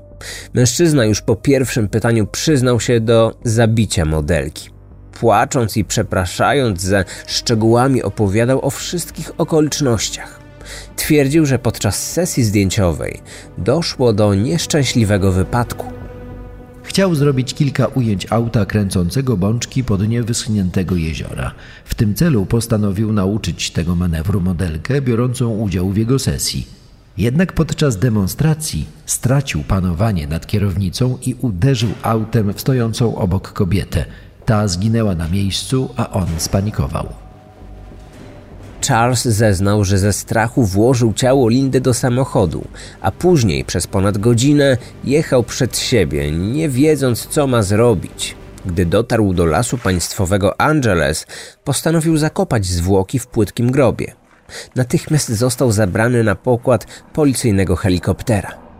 Mężczyzna 0.54 1.04
już 1.04 1.20
po 1.20 1.36
pierwszym 1.36 1.88
pytaniu 1.88 2.26
przyznał 2.26 2.80
się 2.80 3.00
do 3.00 3.38
zabicia 3.44 4.04
modelki. 4.04 4.70
Płacząc 5.12 5.76
i 5.76 5.84
przepraszając 5.84 6.80
ze 6.80 7.04
szczegółami 7.26 8.02
opowiadał 8.02 8.64
o 8.64 8.70
wszystkich 8.70 9.30
okolicznościach. 9.38 10.40
Twierdził, 10.96 11.46
że 11.46 11.58
podczas 11.58 12.12
sesji 12.12 12.44
zdjęciowej 12.44 13.20
doszło 13.58 14.12
do 14.12 14.34
nieszczęśliwego 14.34 15.32
wypadku. 15.32 15.86
Chciał 16.82 17.14
zrobić 17.14 17.54
kilka 17.54 17.86
ujęć 17.86 18.26
auta 18.30 18.66
kręcącego 18.66 19.36
bączki 19.36 19.84
po 19.84 19.96
dnie 19.96 20.22
wyschniętego 20.22 20.96
jeziora. 20.96 21.54
W 21.84 21.94
tym 21.94 22.14
celu 22.14 22.46
postanowił 22.46 23.12
nauczyć 23.12 23.70
tego 23.70 23.94
manewru 23.94 24.40
modelkę 24.40 25.02
biorącą 25.02 25.50
udział 25.50 25.90
w 25.90 25.96
jego 25.96 26.18
sesji. 26.18 26.79
Jednak 27.20 27.52
podczas 27.52 27.96
demonstracji 27.96 28.86
stracił 29.06 29.62
panowanie 29.62 30.26
nad 30.26 30.46
kierownicą 30.46 31.18
i 31.26 31.34
uderzył 31.34 31.90
autem 32.02 32.52
w 32.52 32.60
stojącą 32.60 33.16
obok 33.16 33.52
kobietę. 33.52 34.04
Ta 34.44 34.68
zginęła 34.68 35.14
na 35.14 35.28
miejscu, 35.28 35.88
a 35.96 36.10
on 36.10 36.26
spanikował. 36.38 37.06
Charles 38.88 39.24
zeznał, 39.24 39.84
że 39.84 39.98
ze 39.98 40.12
strachu 40.12 40.64
włożył 40.64 41.12
ciało 41.12 41.48
Lindy 41.48 41.80
do 41.80 41.94
samochodu, 41.94 42.64
a 43.00 43.10
później 43.10 43.64
przez 43.64 43.86
ponad 43.86 44.18
godzinę 44.18 44.76
jechał 45.04 45.42
przed 45.42 45.78
siebie, 45.78 46.32
nie 46.32 46.68
wiedząc 46.68 47.26
co 47.26 47.46
ma 47.46 47.62
zrobić. 47.62 48.36
Gdy 48.66 48.86
dotarł 48.86 49.32
do 49.32 49.46
lasu 49.46 49.78
państwowego 49.78 50.60
Angeles, 50.60 51.26
postanowił 51.64 52.16
zakopać 52.16 52.66
zwłoki 52.66 53.18
w 53.18 53.26
płytkim 53.26 53.70
grobie. 53.70 54.19
Natychmiast 54.76 55.28
został 55.28 55.72
zabrany 55.72 56.24
na 56.24 56.34
pokład 56.34 56.86
policyjnego 57.12 57.76
helikoptera. 57.76 58.70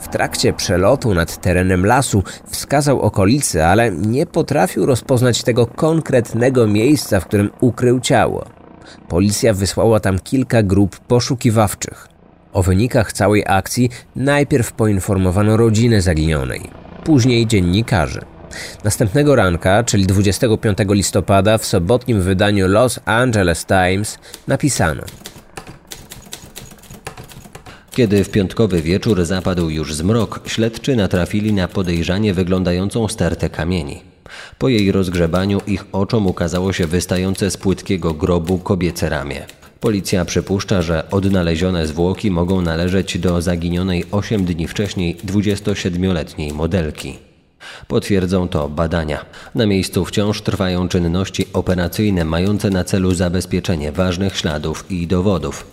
W 0.00 0.08
trakcie 0.08 0.52
przelotu 0.52 1.14
nad 1.14 1.40
terenem 1.40 1.86
lasu 1.86 2.22
wskazał 2.46 3.00
okolice, 3.00 3.68
ale 3.68 3.90
nie 3.90 4.26
potrafił 4.26 4.86
rozpoznać 4.86 5.42
tego 5.42 5.66
konkretnego 5.66 6.66
miejsca, 6.66 7.20
w 7.20 7.26
którym 7.26 7.50
ukrył 7.60 8.00
ciało. 8.00 8.44
Policja 9.08 9.54
wysłała 9.54 10.00
tam 10.00 10.18
kilka 10.18 10.62
grup 10.62 10.98
poszukiwawczych. 11.00 12.08
O 12.52 12.62
wynikach 12.62 13.12
całej 13.12 13.44
akcji 13.46 13.90
najpierw 14.16 14.72
poinformowano 14.72 15.56
rodzinę 15.56 16.02
zaginionej, 16.02 16.70
później 17.04 17.46
dziennikarzy. 17.46 18.20
Następnego 18.84 19.36
ranka, 19.36 19.84
czyli 19.84 20.06
25 20.06 20.78
listopada, 20.88 21.58
w 21.58 21.66
sobotnim 21.66 22.22
wydaniu 22.22 22.68
Los 22.68 23.00
Angeles 23.04 23.66
Times 23.66 24.18
napisano: 24.48 25.02
Kiedy 27.90 28.24
w 28.24 28.30
piątkowy 28.30 28.82
wieczór 28.82 29.24
zapadł 29.24 29.70
już 29.70 29.94
zmrok, 29.94 30.40
śledczy 30.46 30.96
natrafili 30.96 31.52
na 31.52 31.68
podejrzanie 31.68 32.34
wyglądającą 32.34 33.08
stertę 33.08 33.50
kamieni. 33.50 34.02
Po 34.58 34.68
jej 34.68 34.92
rozgrzebaniu 34.92 35.60
ich 35.66 35.84
oczom 35.92 36.26
ukazało 36.26 36.72
się 36.72 36.86
wystające 36.86 37.50
z 37.50 37.56
płytkiego 37.56 38.14
grobu 38.14 38.58
kobiece 38.58 39.08
ramię. 39.08 39.46
Policja 39.80 40.24
przypuszcza, 40.24 40.82
że 40.82 41.10
odnalezione 41.10 41.86
zwłoki 41.86 42.30
mogą 42.30 42.60
należeć 42.60 43.18
do 43.18 43.42
zaginionej 43.42 44.04
8 44.10 44.44
dni 44.44 44.68
wcześniej 44.68 45.16
27-letniej 45.16 46.52
modelki. 46.52 47.31
Potwierdzą 47.88 48.48
to 48.48 48.68
badania. 48.68 49.24
Na 49.54 49.66
miejscu 49.66 50.04
wciąż 50.04 50.42
trwają 50.42 50.88
czynności 50.88 51.46
operacyjne 51.52 52.24
mające 52.24 52.70
na 52.70 52.84
celu 52.84 53.14
zabezpieczenie 53.14 53.92
ważnych 53.92 54.36
śladów 54.36 54.84
i 54.90 55.06
dowodów. 55.06 55.66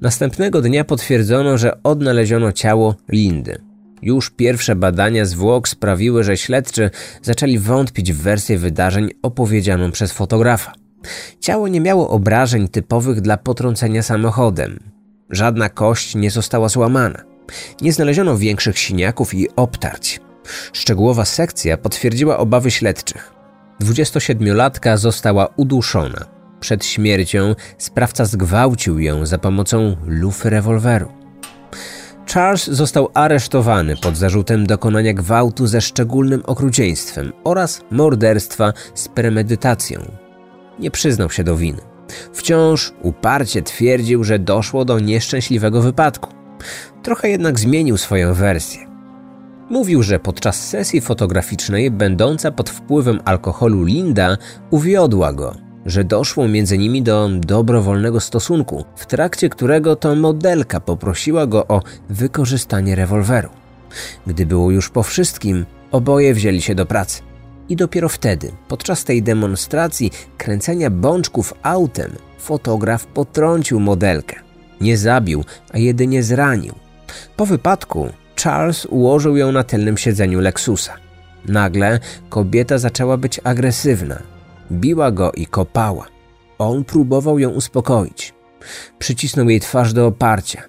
Następnego 0.00 0.62
dnia 0.62 0.84
potwierdzono, 0.84 1.58
że 1.58 1.82
odnaleziono 1.82 2.52
ciało 2.52 2.94
Lindy. 3.08 3.58
Już 4.02 4.30
pierwsze 4.30 4.76
badania 4.76 5.24
zwłok 5.24 5.68
sprawiły, 5.68 6.24
że 6.24 6.36
śledczy 6.36 6.90
zaczęli 7.22 7.58
wątpić 7.58 8.12
w 8.12 8.22
wersję 8.22 8.58
wydarzeń 8.58 9.10
opowiedzianą 9.22 9.90
przez 9.90 10.12
fotografa. 10.12 10.72
Ciało 11.40 11.68
nie 11.68 11.80
miało 11.80 12.10
obrażeń 12.10 12.68
typowych 12.68 13.20
dla 13.20 13.36
potrącenia 13.36 14.02
samochodem. 14.02 14.95
Żadna 15.30 15.68
kość 15.68 16.14
nie 16.14 16.30
została 16.30 16.68
złamana. 16.68 17.22
Nie 17.80 17.92
znaleziono 17.92 18.38
większych 18.38 18.78
siniaków 18.78 19.34
i 19.34 19.48
obtarć. 19.56 20.20
Szczegółowa 20.72 21.24
sekcja 21.24 21.76
potwierdziła 21.76 22.38
obawy 22.38 22.70
śledczych. 22.70 23.32
27-latka 23.82 24.96
została 24.96 25.48
uduszona. 25.56 26.24
Przed 26.60 26.84
śmiercią 26.84 27.54
sprawca 27.78 28.24
zgwałcił 28.24 28.98
ją 28.98 29.26
za 29.26 29.38
pomocą 29.38 29.96
lufy 30.06 30.50
rewolweru. 30.50 31.12
Charles 32.34 32.66
został 32.66 33.08
aresztowany 33.14 33.96
pod 33.96 34.16
zarzutem 34.16 34.66
dokonania 34.66 35.12
gwałtu 35.12 35.66
ze 35.66 35.80
szczególnym 35.80 36.42
okrucieństwem 36.46 37.32
oraz 37.44 37.80
morderstwa 37.90 38.72
z 38.94 39.08
premedytacją. 39.08 40.00
Nie 40.78 40.90
przyznał 40.90 41.30
się 41.30 41.44
do 41.44 41.56
winy. 41.56 41.95
Wciąż 42.32 42.92
uparcie 43.02 43.62
twierdził, 43.62 44.24
że 44.24 44.38
doszło 44.38 44.84
do 44.84 45.00
nieszczęśliwego 45.00 45.82
wypadku. 45.82 46.30
Trochę 47.02 47.28
jednak 47.28 47.60
zmienił 47.60 47.96
swoją 47.96 48.34
wersję. 48.34 48.86
Mówił, 49.70 50.02
że 50.02 50.18
podczas 50.18 50.68
sesji 50.68 51.00
fotograficznej, 51.00 51.90
będąca 51.90 52.50
pod 52.50 52.70
wpływem 52.70 53.20
alkoholu 53.24 53.84
Linda, 53.84 54.36
uwiodła 54.70 55.32
go, 55.32 55.54
że 55.86 56.04
doszło 56.04 56.48
między 56.48 56.78
nimi 56.78 57.02
do 57.02 57.28
dobrowolnego 57.28 58.20
stosunku, 58.20 58.84
w 58.96 59.06
trakcie 59.06 59.48
którego 59.48 59.96
to 59.96 60.14
modelka 60.14 60.80
poprosiła 60.80 61.46
go 61.46 61.66
o 61.66 61.82
wykorzystanie 62.08 62.94
rewolweru. 62.94 63.48
Gdy 64.26 64.46
było 64.46 64.70
już 64.70 64.90
po 64.90 65.02
wszystkim, 65.02 65.66
oboje 65.92 66.34
wzięli 66.34 66.62
się 66.62 66.74
do 66.74 66.86
pracy. 66.86 67.22
I 67.68 67.76
dopiero 67.76 68.08
wtedy, 68.08 68.52
podczas 68.68 69.04
tej 69.04 69.22
demonstracji 69.22 70.10
kręcenia 70.38 70.90
bączków 70.90 71.54
autem, 71.62 72.12
fotograf 72.38 73.06
potrącił 73.06 73.80
modelkę. 73.80 74.36
Nie 74.80 74.98
zabił, 74.98 75.44
a 75.72 75.78
jedynie 75.78 76.22
zranił. 76.22 76.74
Po 77.36 77.46
wypadku 77.46 78.08
Charles 78.42 78.86
ułożył 78.86 79.36
ją 79.36 79.52
na 79.52 79.64
tylnym 79.64 79.98
siedzeniu 79.98 80.40
Lexusa. 80.40 80.96
Nagle 81.48 82.00
kobieta 82.28 82.78
zaczęła 82.78 83.16
być 83.16 83.40
agresywna. 83.44 84.22
Biła 84.72 85.10
go 85.10 85.32
i 85.32 85.46
kopała. 85.46 86.06
On 86.58 86.84
próbował 86.84 87.38
ją 87.38 87.50
uspokoić. 87.50 88.34
Przycisnął 88.98 89.48
jej 89.48 89.60
twarz 89.60 89.92
do 89.92 90.06
oparcia. 90.06 90.62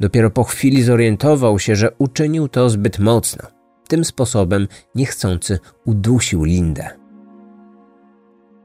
Dopiero 0.00 0.30
po 0.30 0.44
chwili 0.44 0.82
zorientował 0.82 1.58
się, 1.58 1.76
że 1.76 1.90
uczynił 1.98 2.48
to 2.48 2.70
zbyt 2.70 2.98
mocno. 2.98 3.57
Tym 3.88 4.04
sposobem 4.04 4.68
niechcący 4.94 5.58
udusił 5.84 6.44
Lindę. 6.44 6.90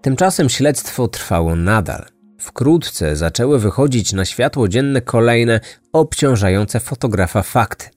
Tymczasem 0.01 0.49
śledztwo 0.49 1.07
trwało 1.07 1.55
nadal. 1.55 2.05
Wkrótce 2.39 3.15
zaczęły 3.15 3.59
wychodzić 3.59 4.13
na 4.13 4.25
światło 4.25 4.67
dzienne 4.67 5.01
kolejne 5.01 5.59
obciążające 5.93 6.79
fotografa 6.79 7.43
fakty. 7.43 7.89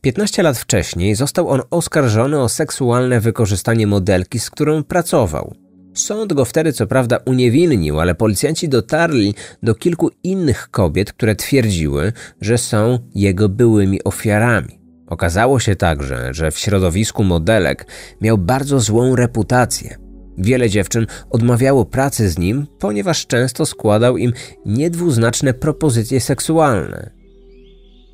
15 0.00 0.42
lat 0.42 0.58
wcześniej 0.58 1.14
został 1.14 1.48
on 1.48 1.62
oskarżony 1.70 2.40
o 2.40 2.48
seksualne 2.48 3.20
wykorzystanie 3.20 3.86
modelki, 3.86 4.38
z 4.38 4.50
którą 4.50 4.84
pracował. 4.84 5.54
Sąd 5.94 6.32
go 6.32 6.44
wtedy 6.44 6.72
co 6.72 6.86
prawda 6.86 7.18
uniewinnił, 7.24 8.00
ale 8.00 8.14
policjanci 8.14 8.68
dotarli 8.68 9.34
do 9.62 9.74
kilku 9.74 10.10
innych 10.22 10.70
kobiet, 10.70 11.12
które 11.12 11.36
twierdziły, 11.36 12.12
że 12.40 12.58
są 12.58 12.98
jego 13.14 13.48
byłymi 13.48 14.04
ofiarami. 14.04 14.83
Okazało 15.06 15.60
się 15.60 15.76
także, 15.76 16.34
że 16.34 16.50
w 16.50 16.58
środowisku 16.58 17.24
modelek 17.24 17.86
miał 18.20 18.38
bardzo 18.38 18.80
złą 18.80 19.16
reputację. 19.16 19.98
Wiele 20.38 20.70
dziewczyn 20.70 21.06
odmawiało 21.30 21.84
pracy 21.84 22.28
z 22.28 22.38
nim, 22.38 22.66
ponieważ 22.78 23.26
często 23.26 23.66
składał 23.66 24.16
im 24.16 24.32
niedwuznaczne 24.66 25.54
propozycje 25.54 26.20
seksualne. 26.20 27.10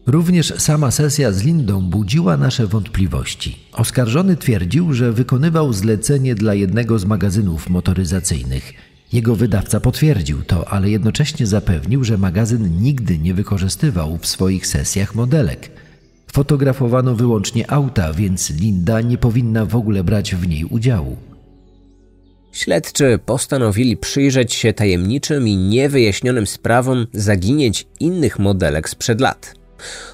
Również 0.07 0.55
sama 0.59 0.90
sesja 0.90 1.33
z 1.33 1.42
Lindą 1.42 1.81
budziła 1.81 2.37
nasze 2.37 2.66
wątpliwości. 2.66 3.59
Oskarżony 3.72 4.37
twierdził, 4.37 4.92
że 4.92 5.12
wykonywał 5.12 5.72
zlecenie 5.72 6.35
dla 6.35 6.55
jednego 6.55 6.98
z 6.98 7.05
magazynów 7.05 7.70
motoryzacyjnych. 7.70 8.72
Jego 9.12 9.37
wydawca 9.37 9.81
potwierdził 9.81 10.42
to, 10.42 10.68
ale 10.68 10.90
jednocześnie 10.90 11.46
zapewnił, 11.46 12.05
że 12.05 12.18
magazyn 12.18 12.81
nigdy 12.81 13.18
nie 13.18 13.35
wykorzystywał 13.35 14.18
w 14.18 14.26
swoich 14.26 14.66
sesjach 14.66 15.14
modelek. 15.14 15.70
Fotografowano 16.33 17.14
wyłącznie 17.14 17.71
auta, 17.71 18.12
więc 18.12 18.51
Linda 18.51 19.01
nie 19.01 19.19
powinna 19.19 19.66
w 19.66 19.77
ogóle 19.77 20.05
brać 20.05 20.35
w 20.35 20.49
niej 20.49 20.64
udziału. 20.64 21.16
Śledczy 22.53 23.19
postanowili 23.27 23.97
przyjrzeć 23.97 24.55
się 24.55 24.73
tajemniczym 24.73 25.49
i 25.49 25.57
niewyjaśnionym 25.57 26.47
sprawom 26.47 27.07
zaginięć 27.12 27.87
innych 28.01 28.38
modelek 28.38 28.88
sprzed 28.88 29.21
lat. 29.21 29.55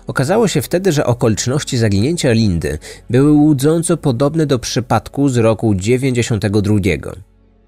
Okazało 0.07 0.49
się 0.49 0.63
wtedy, 0.63 0.93
że 0.93 1.07
okoliczności 1.07 1.79
zaginięcia 1.79 2.33
Lindy 2.33 2.79
były 3.11 3.33
łudząco 3.33 3.97
podobne 3.97 4.47
do 4.47 4.59
przypadku 4.59 5.29
z 5.29 5.37
roku 5.37 5.75
92. 5.75 6.75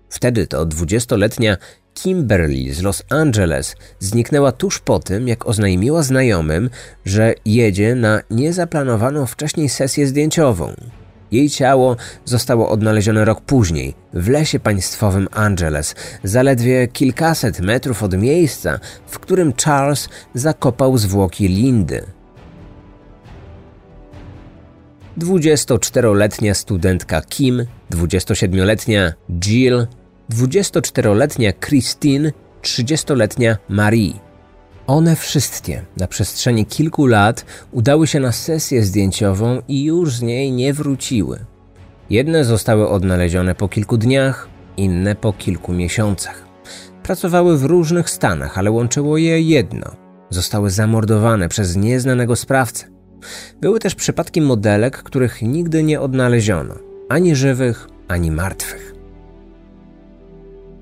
Wtedy 0.09 0.47
to 0.47 0.67
dwudziestoletnia 0.67 1.57
Kimberly 2.03 2.75
z 2.75 2.83
Los 2.83 3.03
Angeles 3.11 3.77
zniknęła 3.99 4.53
tuż 4.53 4.79
po 4.79 4.99
tym, 4.99 5.29
jak 5.29 5.47
oznajmiła 5.47 6.03
znajomym, 6.03 6.71
że 7.05 7.35
jedzie 7.45 7.95
na 7.95 8.21
niezaplanowaną 8.31 9.27
wcześniej 9.27 9.69
sesję 9.69 10.07
zdjęciową. 10.07 10.75
Jej 11.31 11.51
ciało 11.51 11.97
zostało 12.25 12.69
odnalezione 12.69 13.25
rok 13.25 13.41
później 13.41 13.95
w 14.13 14.29
lesie 14.29 14.61
państwowym 14.61 15.29
Angeles, 15.33 15.95
zaledwie 16.25 16.89
kilkaset 16.89 17.61
metrów 17.61 18.03
od 18.03 18.19
miejsca, 18.19 18.81
w 19.07 19.19
którym 19.19 19.53
Charles 19.65 20.09
zakopał 20.35 20.99
zwłoki 20.99 21.49
Lindy. 21.49 22.03
24-letnia 25.19 26.55
studentka 26.55 27.23
Kim, 27.23 27.67
27-letnia 27.91 29.13
Jill 29.41 29.87
24-letnia 30.31 31.53
Christine, 31.53 32.33
30-letnia 32.63 33.57
Marie. 33.69 34.13
One 34.87 35.17
wszystkie 35.17 35.83
na 35.97 36.07
przestrzeni 36.07 36.67
kilku 36.67 37.07
lat 37.07 37.45
udały 37.73 38.07
się 38.07 38.21
na 38.21 38.33
sesję 38.33 38.83
zdjęciową 38.83 39.63
i 39.69 39.85
już 39.85 40.15
z 40.15 40.23
niej 40.23 40.53
nie 40.53 40.75
wróciły. 40.75 41.45
Jedne 42.11 42.45
zostały 42.45 42.89
odnalezione 42.89 43.55
po 43.55 43.69
kilku 43.69 43.97
dniach, 43.97 44.49
inne 44.77 45.15
po 45.15 45.33
kilku 45.33 45.73
miesiącach. 45.73 46.45
Pracowały 47.03 47.59
w 47.59 47.65
różnych 47.65 48.11
stanach, 48.11 48.59
ale 48.59 48.71
łączyło 48.71 49.19
je 49.19 49.41
jedno: 49.41 49.87
zostały 50.31 50.71
zamordowane 50.71 51.49
przez 51.49 51.77
nieznanego 51.77 52.37
sprawcę. 52.37 52.87
Były 53.61 53.81
też 53.81 53.95
przypadki 53.95 54.41
modelek, 54.41 55.03
których 55.03 55.43
nigdy 55.43 55.83
nie 55.83 56.01
odnaleziono 56.01 56.75
ani 57.09 57.37
żywych, 57.37 57.89
ani 58.09 58.31
martwych. 58.31 58.98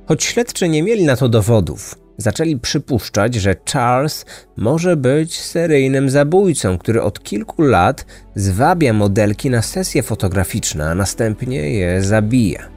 Choć 0.06 0.24
śledczy 0.24 0.68
nie 0.68 0.82
mieli 0.82 1.04
na 1.04 1.16
to 1.16 1.28
dowodów, 1.28 1.98
zaczęli 2.18 2.58
przypuszczać, 2.58 3.34
że 3.34 3.54
Charles 3.72 4.24
może 4.56 4.96
być 4.96 5.40
seryjnym 5.40 6.10
zabójcą, 6.10 6.78
który 6.78 7.02
od 7.02 7.22
kilku 7.22 7.62
lat 7.62 8.06
zwabia 8.34 8.92
modelki 8.92 9.50
na 9.50 9.62
sesje 9.62 10.02
fotograficzne, 10.02 10.90
a 10.90 10.94
następnie 10.94 11.70
je 11.70 12.02
zabija. 12.02 12.68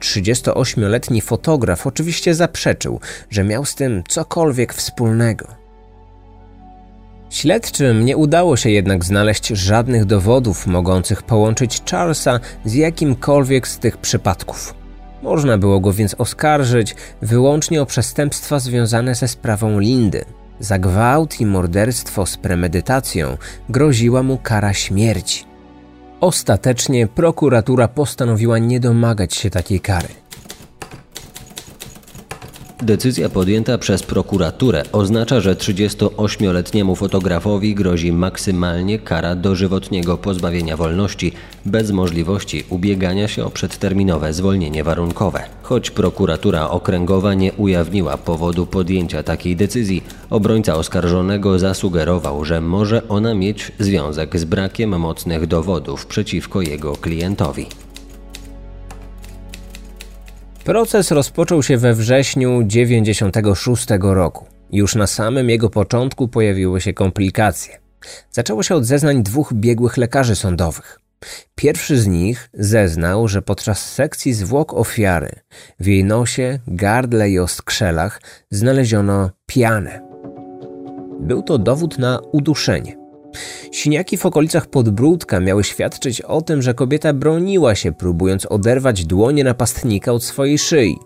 38-letni 0.00 1.20
fotograf 1.20 1.86
oczywiście 1.86 2.34
zaprzeczył, 2.34 3.00
że 3.30 3.44
miał 3.44 3.64
z 3.64 3.74
tym 3.74 4.02
cokolwiek 4.08 4.74
wspólnego. 4.74 5.46
Śledczym 7.30 8.04
nie 8.04 8.16
udało 8.16 8.56
się 8.56 8.70
jednak 8.70 9.04
znaleźć 9.04 9.48
żadnych 9.48 10.04
dowodów 10.04 10.66
mogących 10.66 11.22
połączyć 11.22 11.82
Charlesa 11.90 12.40
z 12.64 12.74
jakimkolwiek 12.74 13.68
z 13.68 13.78
tych 13.78 13.96
przypadków. 13.96 14.75
Można 15.22 15.58
było 15.58 15.80
go 15.80 15.92
więc 15.92 16.14
oskarżyć 16.18 16.96
wyłącznie 17.22 17.82
o 17.82 17.86
przestępstwa 17.86 18.58
związane 18.58 19.14
ze 19.14 19.28
sprawą 19.28 19.78
Lindy. 19.78 20.24
Za 20.60 20.78
gwałt 20.78 21.40
i 21.40 21.46
morderstwo 21.46 22.26
z 22.26 22.36
premedytacją 22.36 23.36
groziła 23.68 24.22
mu 24.22 24.38
kara 24.38 24.74
śmierci. 24.74 25.44
Ostatecznie 26.20 27.06
prokuratura 27.06 27.88
postanowiła 27.88 28.58
nie 28.58 28.80
domagać 28.80 29.34
się 29.34 29.50
takiej 29.50 29.80
kary. 29.80 30.08
Decyzja 32.82 33.28
podjęta 33.28 33.78
przez 33.78 34.02
prokuraturę 34.02 34.82
oznacza, 34.92 35.40
że 35.40 35.54
38-letniemu 35.54 36.96
fotografowi 36.96 37.74
grozi 37.74 38.12
maksymalnie 38.12 38.98
kara 38.98 39.34
dożywotniego 39.34 40.18
pozbawienia 40.18 40.76
wolności 40.76 41.32
bez 41.64 41.90
możliwości 41.90 42.64
ubiegania 42.70 43.28
się 43.28 43.44
o 43.44 43.50
przedterminowe 43.50 44.32
zwolnienie 44.32 44.84
warunkowe. 44.84 45.42
Choć 45.62 45.90
prokuratura 45.90 46.70
okręgowa 46.70 47.34
nie 47.34 47.52
ujawniła 47.52 48.16
powodu 48.16 48.66
podjęcia 48.66 49.22
takiej 49.22 49.56
decyzji, 49.56 50.04
obrońca 50.30 50.74
oskarżonego 50.74 51.58
zasugerował, 51.58 52.44
że 52.44 52.60
może 52.60 53.08
ona 53.08 53.34
mieć 53.34 53.72
związek 53.78 54.38
z 54.38 54.44
brakiem 54.44 55.00
mocnych 55.00 55.46
dowodów 55.46 56.06
przeciwko 56.06 56.60
jego 56.60 56.92
klientowi. 56.92 57.66
Proces 60.66 61.10
rozpoczął 61.10 61.62
się 61.62 61.76
we 61.76 61.94
wrześniu 61.94 62.62
96 62.62 63.86
roku. 64.00 64.46
Już 64.72 64.94
na 64.94 65.06
samym 65.06 65.50
jego 65.50 65.70
początku 65.70 66.28
pojawiły 66.28 66.80
się 66.80 66.92
komplikacje. 66.92 67.78
Zaczęło 68.30 68.62
się 68.62 68.74
od 68.74 68.84
zeznań 68.84 69.22
dwóch 69.22 69.52
biegłych 69.52 69.96
lekarzy 69.96 70.36
sądowych. 70.36 71.00
Pierwszy 71.54 71.98
z 71.98 72.06
nich 72.06 72.50
zeznał, 72.54 73.28
że 73.28 73.42
podczas 73.42 73.92
sekcji 73.92 74.32
zwłok 74.32 74.74
ofiary 74.74 75.30
w 75.80 75.86
jej 75.86 76.04
nosie, 76.04 76.58
gardle 76.66 77.30
i 77.30 77.38
oskrzelach 77.38 78.20
znaleziono 78.50 79.30
pianę. 79.46 80.00
Był 81.20 81.42
to 81.42 81.58
dowód 81.58 81.98
na 81.98 82.20
uduszenie. 82.32 83.05
Siniaki 83.72 84.16
w 84.16 84.26
okolicach 84.26 84.66
podbródka 84.66 85.40
miały 85.40 85.64
świadczyć 85.64 86.20
o 86.20 86.42
tym, 86.42 86.62
że 86.62 86.74
kobieta 86.74 87.12
broniła 87.12 87.74
się, 87.74 87.92
próbując 87.92 88.46
oderwać 88.46 89.04
dłonie 89.04 89.44
napastnika 89.44 90.12
od 90.12 90.24
swojej 90.24 90.58
szyi. 90.58 90.96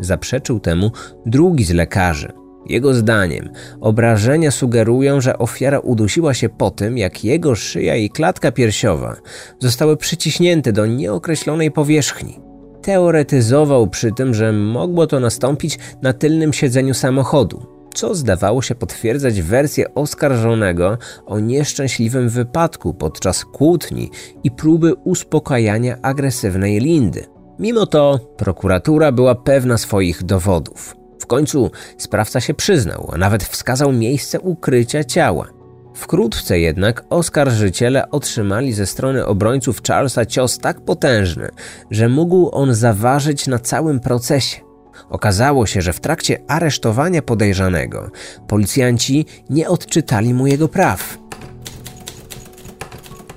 Zaprzeczył 0.00 0.60
temu 0.60 0.90
drugi 1.26 1.64
z 1.64 1.70
lekarzy. 1.70 2.32
Jego 2.66 2.94
zdaniem 2.94 3.50
obrażenia 3.80 4.50
sugerują, 4.50 5.20
że 5.20 5.38
ofiara 5.38 5.78
udusiła 5.78 6.34
się 6.34 6.48
po 6.48 6.70
tym, 6.70 6.98
jak 6.98 7.24
jego 7.24 7.54
szyja 7.54 7.96
i 7.96 8.10
klatka 8.10 8.52
piersiowa 8.52 9.16
zostały 9.60 9.96
przyciśnięte 9.96 10.72
do 10.72 10.86
nieokreślonej 10.86 11.70
powierzchni. 11.70 12.40
Teoretyzował 12.82 13.86
przy 13.86 14.12
tym, 14.12 14.34
że 14.34 14.52
mogło 14.52 15.06
to 15.06 15.20
nastąpić 15.20 15.78
na 16.02 16.12
tylnym 16.12 16.52
siedzeniu 16.52 16.94
samochodu 16.94 17.75
co 17.96 18.14
zdawało 18.14 18.62
się 18.62 18.74
potwierdzać 18.74 19.42
wersję 19.42 19.94
oskarżonego 19.94 20.98
o 21.26 21.38
nieszczęśliwym 21.38 22.28
wypadku 22.28 22.94
podczas 22.94 23.44
kłótni 23.44 24.10
i 24.44 24.50
próby 24.50 24.94
uspokajania 24.94 25.96
agresywnej 26.02 26.80
Lindy. 26.80 27.26
Mimo 27.58 27.86
to 27.86 28.18
prokuratura 28.36 29.12
była 29.12 29.34
pewna 29.34 29.78
swoich 29.78 30.22
dowodów. 30.22 30.96
W 31.20 31.26
końcu 31.26 31.70
sprawca 31.98 32.40
się 32.40 32.54
przyznał, 32.54 33.10
a 33.12 33.18
nawet 33.18 33.44
wskazał 33.44 33.92
miejsce 33.92 34.40
ukrycia 34.40 35.04
ciała. 35.04 35.46
Wkrótce 35.94 36.58
jednak 36.58 37.04
oskarżyciele 37.10 38.10
otrzymali 38.10 38.72
ze 38.72 38.86
strony 38.86 39.26
obrońców 39.26 39.82
Charlesa 39.82 40.26
cios 40.26 40.58
tak 40.58 40.80
potężny, 40.80 41.48
że 41.90 42.08
mógł 42.08 42.50
on 42.52 42.74
zaważyć 42.74 43.46
na 43.46 43.58
całym 43.58 44.00
procesie. 44.00 44.65
Okazało 45.10 45.66
się, 45.66 45.82
że 45.82 45.92
w 45.92 46.00
trakcie 46.00 46.38
aresztowania 46.48 47.22
podejrzanego 47.22 48.10
policjanci 48.48 49.26
nie 49.50 49.68
odczytali 49.68 50.34
mu 50.34 50.46
jego 50.46 50.68
praw. 50.68 51.18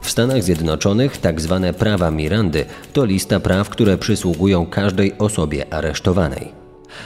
W 0.01 0.11
Stanach 0.11 0.43
Zjednoczonych 0.43 1.17
tak 1.17 1.41
zwane 1.41 1.73
prawa 1.73 2.11
Mirandy 2.11 2.65
to 2.93 3.05
lista 3.05 3.39
praw, 3.39 3.69
które 3.69 3.97
przysługują 3.97 4.65
każdej 4.65 5.17
osobie 5.17 5.73
aresztowanej. 5.73 6.51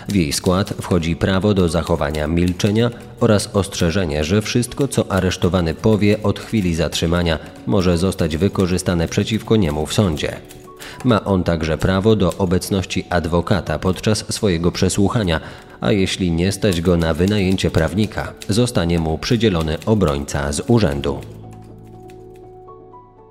W 0.09 0.15
jej 0.15 0.33
skład 0.33 0.73
wchodzi 0.81 1.15
prawo 1.15 1.53
do 1.53 1.69
zachowania 1.69 2.27
milczenia 2.27 2.91
oraz 3.19 3.49
ostrzeżenie, 3.53 4.23
że 4.23 4.41
wszystko, 4.41 4.87
co 4.87 5.11
aresztowany 5.11 5.73
powie 5.73 6.23
od 6.23 6.39
chwili 6.39 6.75
zatrzymania, 6.75 7.39
może 7.65 7.97
zostać 7.97 8.37
wykorzystane 8.37 9.07
przeciwko 9.07 9.55
niemu 9.55 9.85
w 9.85 9.93
sądzie. 9.93 10.35
Ma 11.03 11.23
on 11.23 11.43
także 11.43 11.77
prawo 11.77 12.15
do 12.15 12.33
obecności 12.37 13.05
adwokata 13.09 13.79
podczas 13.79 14.33
swojego 14.33 14.71
przesłuchania, 14.71 15.39
a 15.81 15.91
jeśli 15.91 16.31
nie 16.31 16.51
stać 16.51 16.81
go 16.81 16.97
na 16.97 17.13
wynajęcie 17.13 17.71
prawnika, 17.71 18.33
zostanie 18.49 18.99
mu 18.99 19.17
przydzielony 19.17 19.77
obrońca 19.85 20.51
z 20.51 20.61
urzędu. 20.67 21.19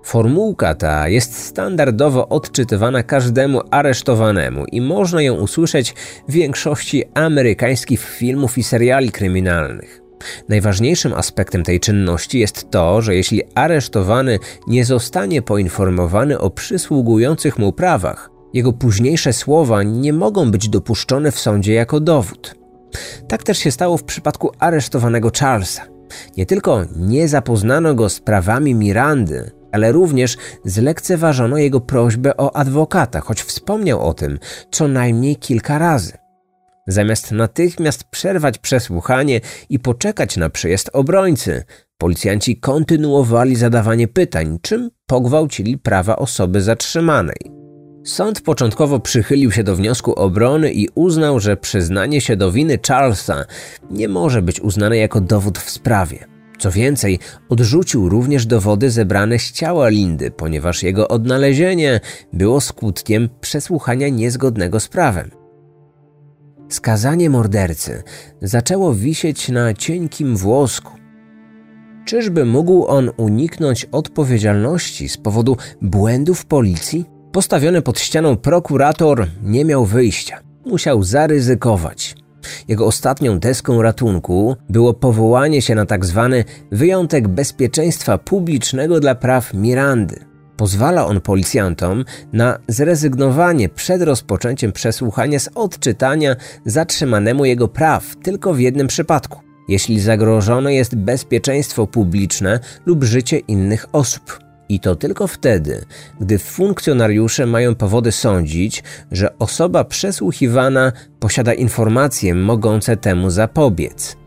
Formułka 0.04 0.74
ta 0.74 1.08
jest 1.08 1.38
standardowo 1.38 2.28
odczytywana 2.28 3.02
każdemu 3.02 3.60
aresztowanemu 3.70 4.64
i 4.64 4.80
można 4.80 5.22
ją 5.22 5.34
usłyszeć 5.34 5.94
w 6.28 6.32
większości 6.32 7.04
amerykańskich 7.14 8.04
filmów 8.04 8.58
i 8.58 8.62
seriali 8.62 9.12
kryminalnych. 9.12 10.01
Najważniejszym 10.48 11.12
aspektem 11.12 11.62
tej 11.62 11.80
czynności 11.80 12.38
jest 12.38 12.70
to, 12.70 13.02
że 13.02 13.14
jeśli 13.14 13.42
aresztowany 13.54 14.38
nie 14.66 14.84
zostanie 14.84 15.42
poinformowany 15.42 16.38
o 16.38 16.50
przysługujących 16.50 17.58
mu 17.58 17.72
prawach, 17.72 18.30
jego 18.52 18.72
późniejsze 18.72 19.32
słowa 19.32 19.82
nie 19.82 20.12
mogą 20.12 20.50
być 20.50 20.68
dopuszczone 20.68 21.32
w 21.32 21.38
sądzie 21.38 21.72
jako 21.72 22.00
dowód. 22.00 22.54
Tak 23.28 23.42
też 23.42 23.58
się 23.58 23.70
stało 23.70 23.96
w 23.96 24.04
przypadku 24.04 24.50
aresztowanego 24.58 25.30
Charlesa. 25.40 25.82
Nie 26.36 26.46
tylko 26.46 26.82
nie 26.96 27.28
zapoznano 27.28 27.94
go 27.94 28.08
z 28.08 28.20
prawami 28.20 28.74
Mirandy, 28.74 29.50
ale 29.72 29.92
również 29.92 30.36
zlekceważono 30.64 31.58
jego 31.58 31.80
prośbę 31.80 32.36
o 32.36 32.56
adwokata, 32.56 33.20
choć 33.20 33.42
wspomniał 33.42 34.08
o 34.08 34.14
tym 34.14 34.38
co 34.70 34.88
najmniej 34.88 35.36
kilka 35.36 35.78
razy. 35.78 36.21
Zamiast 36.86 37.32
natychmiast 37.32 38.04
przerwać 38.04 38.58
przesłuchanie 38.58 39.40
i 39.68 39.78
poczekać 39.78 40.36
na 40.36 40.50
przyjazd 40.50 40.90
obrońcy, 40.92 41.64
policjanci 41.98 42.56
kontynuowali 42.56 43.56
zadawanie 43.56 44.08
pytań, 44.08 44.58
czym 44.62 44.90
pogwałcili 45.06 45.78
prawa 45.78 46.16
osoby 46.16 46.62
zatrzymanej. 46.62 47.62
Sąd 48.04 48.40
początkowo 48.40 49.00
przychylił 49.00 49.52
się 49.52 49.64
do 49.64 49.76
wniosku 49.76 50.12
obrony 50.12 50.72
i 50.72 50.88
uznał, 50.94 51.40
że 51.40 51.56
przyznanie 51.56 52.20
się 52.20 52.36
do 52.36 52.52
winy 52.52 52.78
Charlesa 52.88 53.44
nie 53.90 54.08
może 54.08 54.42
być 54.42 54.60
uznane 54.60 54.96
jako 54.96 55.20
dowód 55.20 55.58
w 55.58 55.70
sprawie. 55.70 56.18
Co 56.58 56.70
więcej, 56.70 57.18
odrzucił 57.48 58.08
również 58.08 58.46
dowody 58.46 58.90
zebrane 58.90 59.38
z 59.38 59.52
ciała 59.52 59.88
Lindy, 59.88 60.30
ponieważ 60.30 60.82
jego 60.82 61.08
odnalezienie 61.08 62.00
było 62.32 62.60
skutkiem 62.60 63.28
przesłuchania 63.40 64.08
niezgodnego 64.08 64.80
z 64.80 64.88
prawem. 64.88 65.41
Skazanie 66.72 67.30
mordercy 67.30 68.02
zaczęło 68.42 68.94
wisieć 68.94 69.48
na 69.48 69.74
cienkim 69.74 70.36
włosku. 70.36 70.92
Czyżby 72.04 72.44
mógł 72.44 72.86
on 72.86 73.10
uniknąć 73.16 73.84
odpowiedzialności 73.84 75.08
z 75.08 75.16
powodu 75.16 75.56
błędów 75.82 76.46
policji? 76.46 77.04
Postawiony 77.32 77.82
pod 77.82 78.00
ścianą 78.00 78.36
prokurator 78.36 79.26
nie 79.42 79.64
miał 79.64 79.84
wyjścia. 79.84 80.40
musiał 80.66 81.02
zaryzykować. 81.02 82.16
Jego 82.68 82.86
ostatnią 82.86 83.38
deską 83.38 83.82
ratunku 83.82 84.56
było 84.68 84.94
powołanie 84.94 85.62
się 85.62 85.74
na 85.74 85.86
tzw. 85.86 86.30
Tak 86.30 86.56
wyjątek 86.78 87.28
bezpieczeństwa 87.28 88.18
publicznego 88.18 89.00
dla 89.00 89.14
praw 89.14 89.54
Mirandy. 89.54 90.31
Pozwala 90.62 91.06
on 91.06 91.20
policjantom 91.20 92.04
na 92.32 92.58
zrezygnowanie 92.68 93.68
przed 93.68 94.02
rozpoczęciem 94.02 94.72
przesłuchania 94.72 95.38
z 95.38 95.48
odczytania 95.54 96.36
zatrzymanemu 96.66 97.44
jego 97.44 97.68
praw 97.68 98.16
tylko 98.22 98.54
w 98.54 98.60
jednym 98.60 98.86
przypadku 98.86 99.40
jeśli 99.68 100.00
zagrożone 100.00 100.74
jest 100.74 100.94
bezpieczeństwo 100.94 101.86
publiczne 101.86 102.60
lub 102.86 103.04
życie 103.04 103.38
innych 103.38 103.86
osób. 103.92 104.38
I 104.68 104.80
to 104.80 104.96
tylko 104.96 105.26
wtedy, 105.26 105.84
gdy 106.20 106.38
funkcjonariusze 106.38 107.46
mają 107.46 107.74
powody 107.74 108.12
sądzić, 108.12 108.82
że 109.12 109.38
osoba 109.38 109.84
przesłuchiwana 109.84 110.92
posiada 111.20 111.54
informacje 111.54 112.34
mogące 112.34 112.96
temu 112.96 113.30
zapobiec. 113.30 114.21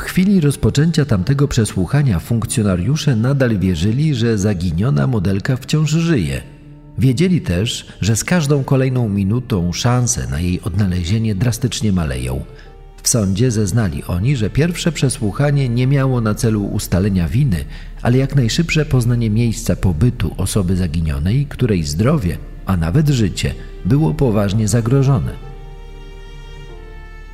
W 0.00 0.02
chwili 0.02 0.40
rozpoczęcia 0.40 1.04
tamtego 1.04 1.48
przesłuchania 1.48 2.18
funkcjonariusze 2.18 3.16
nadal 3.16 3.58
wierzyli, 3.58 4.14
że 4.14 4.38
zaginiona 4.38 5.06
modelka 5.06 5.56
wciąż 5.56 5.90
żyje. 5.90 6.42
Wiedzieli 6.98 7.40
też, 7.40 7.86
że 8.00 8.16
z 8.16 8.24
każdą 8.24 8.64
kolejną 8.64 9.08
minutą 9.08 9.72
szanse 9.72 10.26
na 10.26 10.40
jej 10.40 10.60
odnalezienie 10.60 11.34
drastycznie 11.34 11.92
maleją. 11.92 12.44
W 13.02 13.08
sądzie 13.08 13.50
zeznali 13.50 14.04
oni, 14.04 14.36
że 14.36 14.50
pierwsze 14.50 14.92
przesłuchanie 14.92 15.68
nie 15.68 15.86
miało 15.86 16.20
na 16.20 16.34
celu 16.34 16.64
ustalenia 16.64 17.28
winy, 17.28 17.64
ale 18.02 18.18
jak 18.18 18.36
najszybsze 18.36 18.84
poznanie 18.84 19.30
miejsca 19.30 19.76
pobytu 19.76 20.34
osoby 20.36 20.76
zaginionej, 20.76 21.46
której 21.46 21.82
zdrowie, 21.82 22.38
a 22.66 22.76
nawet 22.76 23.08
życie 23.08 23.54
było 23.84 24.14
poważnie 24.14 24.68
zagrożone. 24.68 25.49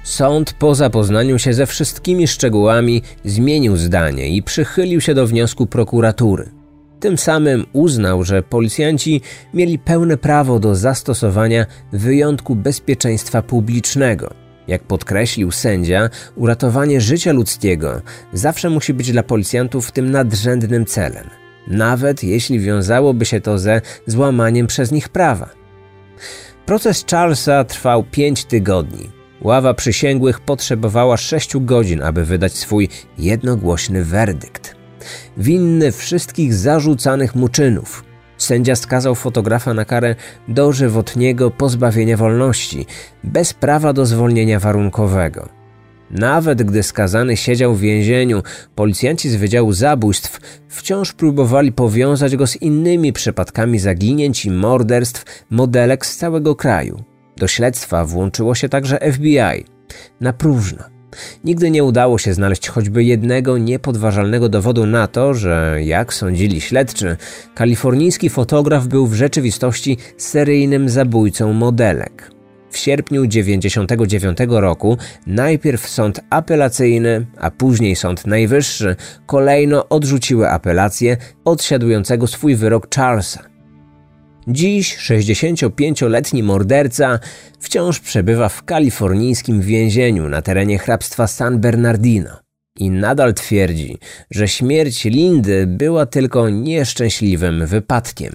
Sąd 0.07 0.53
po 0.53 0.75
zapoznaniu 0.75 1.38
się 1.38 1.53
ze 1.53 1.66
wszystkimi 1.66 2.29
szczegółami 2.29 3.03
zmienił 3.25 3.77
zdanie 3.77 4.29
i 4.29 4.42
przychylił 4.42 5.01
się 5.01 5.14
do 5.14 5.27
wniosku 5.27 5.66
prokuratury. 5.66 6.51
Tym 7.01 7.19
samym 7.19 7.66
uznał, 7.73 8.25
że 8.25 8.42
policjanci 8.42 9.21
mieli 9.55 9.79
pełne 9.79 10.16
prawo 10.16 10.59
do 10.59 10.75
zastosowania 10.75 11.66
wyjątku 11.92 12.57
bezpieczeństwa 12.57 13.42
publicznego– 13.42 14.31
jak 14.69 14.83
podkreślił 14.83 15.51
sędzia, 15.51 16.11
uratowanie 16.37 17.01
życia 17.01 17.33
ludzkiego 17.33 18.01
zawsze 18.33 18.71
musi 18.71 18.95
być 18.95 19.12
dla 19.12 19.23
policjantów 19.23 19.92
tym 19.92 20.11
nadrzędnym 20.11 20.87
celem, 20.87 21.31
nawet 21.69 22.25
jeśli 22.25 22.61
wiązałoby 22.61 23.25
się 23.25 23.40
to 23.40 23.59
ze 23.59 23.81
złamaniem 24.07 24.66
przez 24.66 24.92
nich 24.92 25.09
prawa. 25.09 25.49
Proces 26.66 27.05
Charlesa 27.11 27.64
trwał 27.64 28.05
pięć 28.05 28.45
tygodni. 28.45 29.15
Ława 29.42 29.75
przysięgłych 29.75 30.40
potrzebowała 30.40 31.16
sześciu 31.16 31.61
godzin, 31.61 32.03
aby 32.03 32.25
wydać 32.25 32.53
swój 32.53 32.88
jednogłośny 33.18 34.05
werdykt. 34.05 34.77
Winny 35.37 35.92
wszystkich 35.92 36.55
zarzucanych 36.55 37.35
mu 37.35 37.49
czynów, 37.49 38.05
Sędzia 38.38 38.77
skazał 38.77 39.14
fotografa 39.14 39.75
na 39.75 39.85
karę 39.85 40.14
dożywotniego 40.49 41.51
pozbawienia 41.51 42.16
wolności, 42.16 42.87
bez 43.25 43.55
prawa 43.55 43.92
do 43.92 44.07
zwolnienia 44.07 44.61
warunkowego. 44.61 45.49
Nawet 46.11 46.62
gdy 46.62 46.83
skazany 46.83 47.37
siedział 47.37 47.75
w 47.75 47.81
więzieniu, 47.81 48.42
policjanci 48.75 49.31
z 49.31 49.37
Wydziału 49.37 49.72
Zabójstw 49.72 50.40
wciąż 50.68 51.12
próbowali 51.12 51.72
powiązać 51.72 52.37
go 52.37 52.46
z 52.46 52.57
innymi 52.57 53.12
przypadkami 53.12 53.79
zaginięć 53.79 54.44
i 54.44 54.51
morderstw 54.51 55.44
modelek 55.51 56.07
z 56.07 56.16
całego 56.16 56.57
kraju. 56.57 57.05
Do 57.37 57.46
śledztwa 57.49 58.05
włączyło 58.05 58.55
się 58.55 58.68
także 58.68 58.99
FBI. 59.12 59.64
Na 60.20 60.33
próżno. 60.33 60.85
Nigdy 61.44 61.70
nie 61.70 61.85
udało 61.85 62.18
się 62.18 62.35
znaleźć 62.35 62.68
choćby 62.68 63.05
jednego 63.05 63.59
niepodważalnego 63.59 64.49
dowodu 64.49 64.87
na 64.87 65.07
to, 65.07 65.35
że, 65.35 65.79
jak 65.83 66.14
sądzili 66.14 66.61
śledczy, 66.61 67.16
kalifornijski 67.55 68.31
fotograf 68.31 68.87
był 68.87 69.07
w 69.07 69.14
rzeczywistości 69.14 69.99
seryjnym 70.16 70.88
zabójcą 70.88 71.53
modelek. 71.53 72.31
W 72.70 72.79
sierpniu 72.79 73.27
1999 73.27 74.38
roku 74.49 74.99
najpierw 75.27 75.88
sąd 75.88 76.20
apelacyjny, 76.31 77.27
a 77.38 77.51
później 77.51 77.96
sąd 77.96 78.27
najwyższy 78.27 78.96
kolejno 79.27 79.88
odrzuciły 79.88 80.51
apelację 80.51 81.16
odsiadującego 81.44 82.27
swój 82.27 82.57
wyrok 82.57 82.94
Charlesa. 82.94 83.56
Dziś 84.48 84.98
65-letni 84.98 86.42
morderca 86.42 87.18
wciąż 87.61 88.00
przebywa 88.00 88.48
w 88.48 88.64
kalifornijskim 88.64 89.61
więzieniu 89.61 90.28
na 90.28 90.42
terenie 90.42 90.78
hrabstwa 90.78 91.26
San 91.26 91.61
Bernardino 91.61 92.30
i 92.78 92.90
nadal 92.90 93.35
twierdzi, 93.35 93.98
że 94.30 94.48
śmierć 94.48 95.04
Lindy 95.04 95.66
była 95.66 96.06
tylko 96.06 96.50
nieszczęśliwym 96.50 97.66
wypadkiem. 97.66 98.32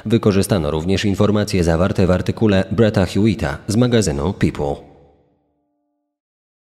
Wykorzystano 0.05 0.71
również 0.71 1.05
informacje 1.05 1.63
zawarte 1.63 2.07
w 2.07 2.11
artykule 2.11 2.63
Bretta 2.71 3.05
Hewita 3.05 3.57
z 3.67 3.75
magazynu 3.75 4.33
People. 4.33 4.94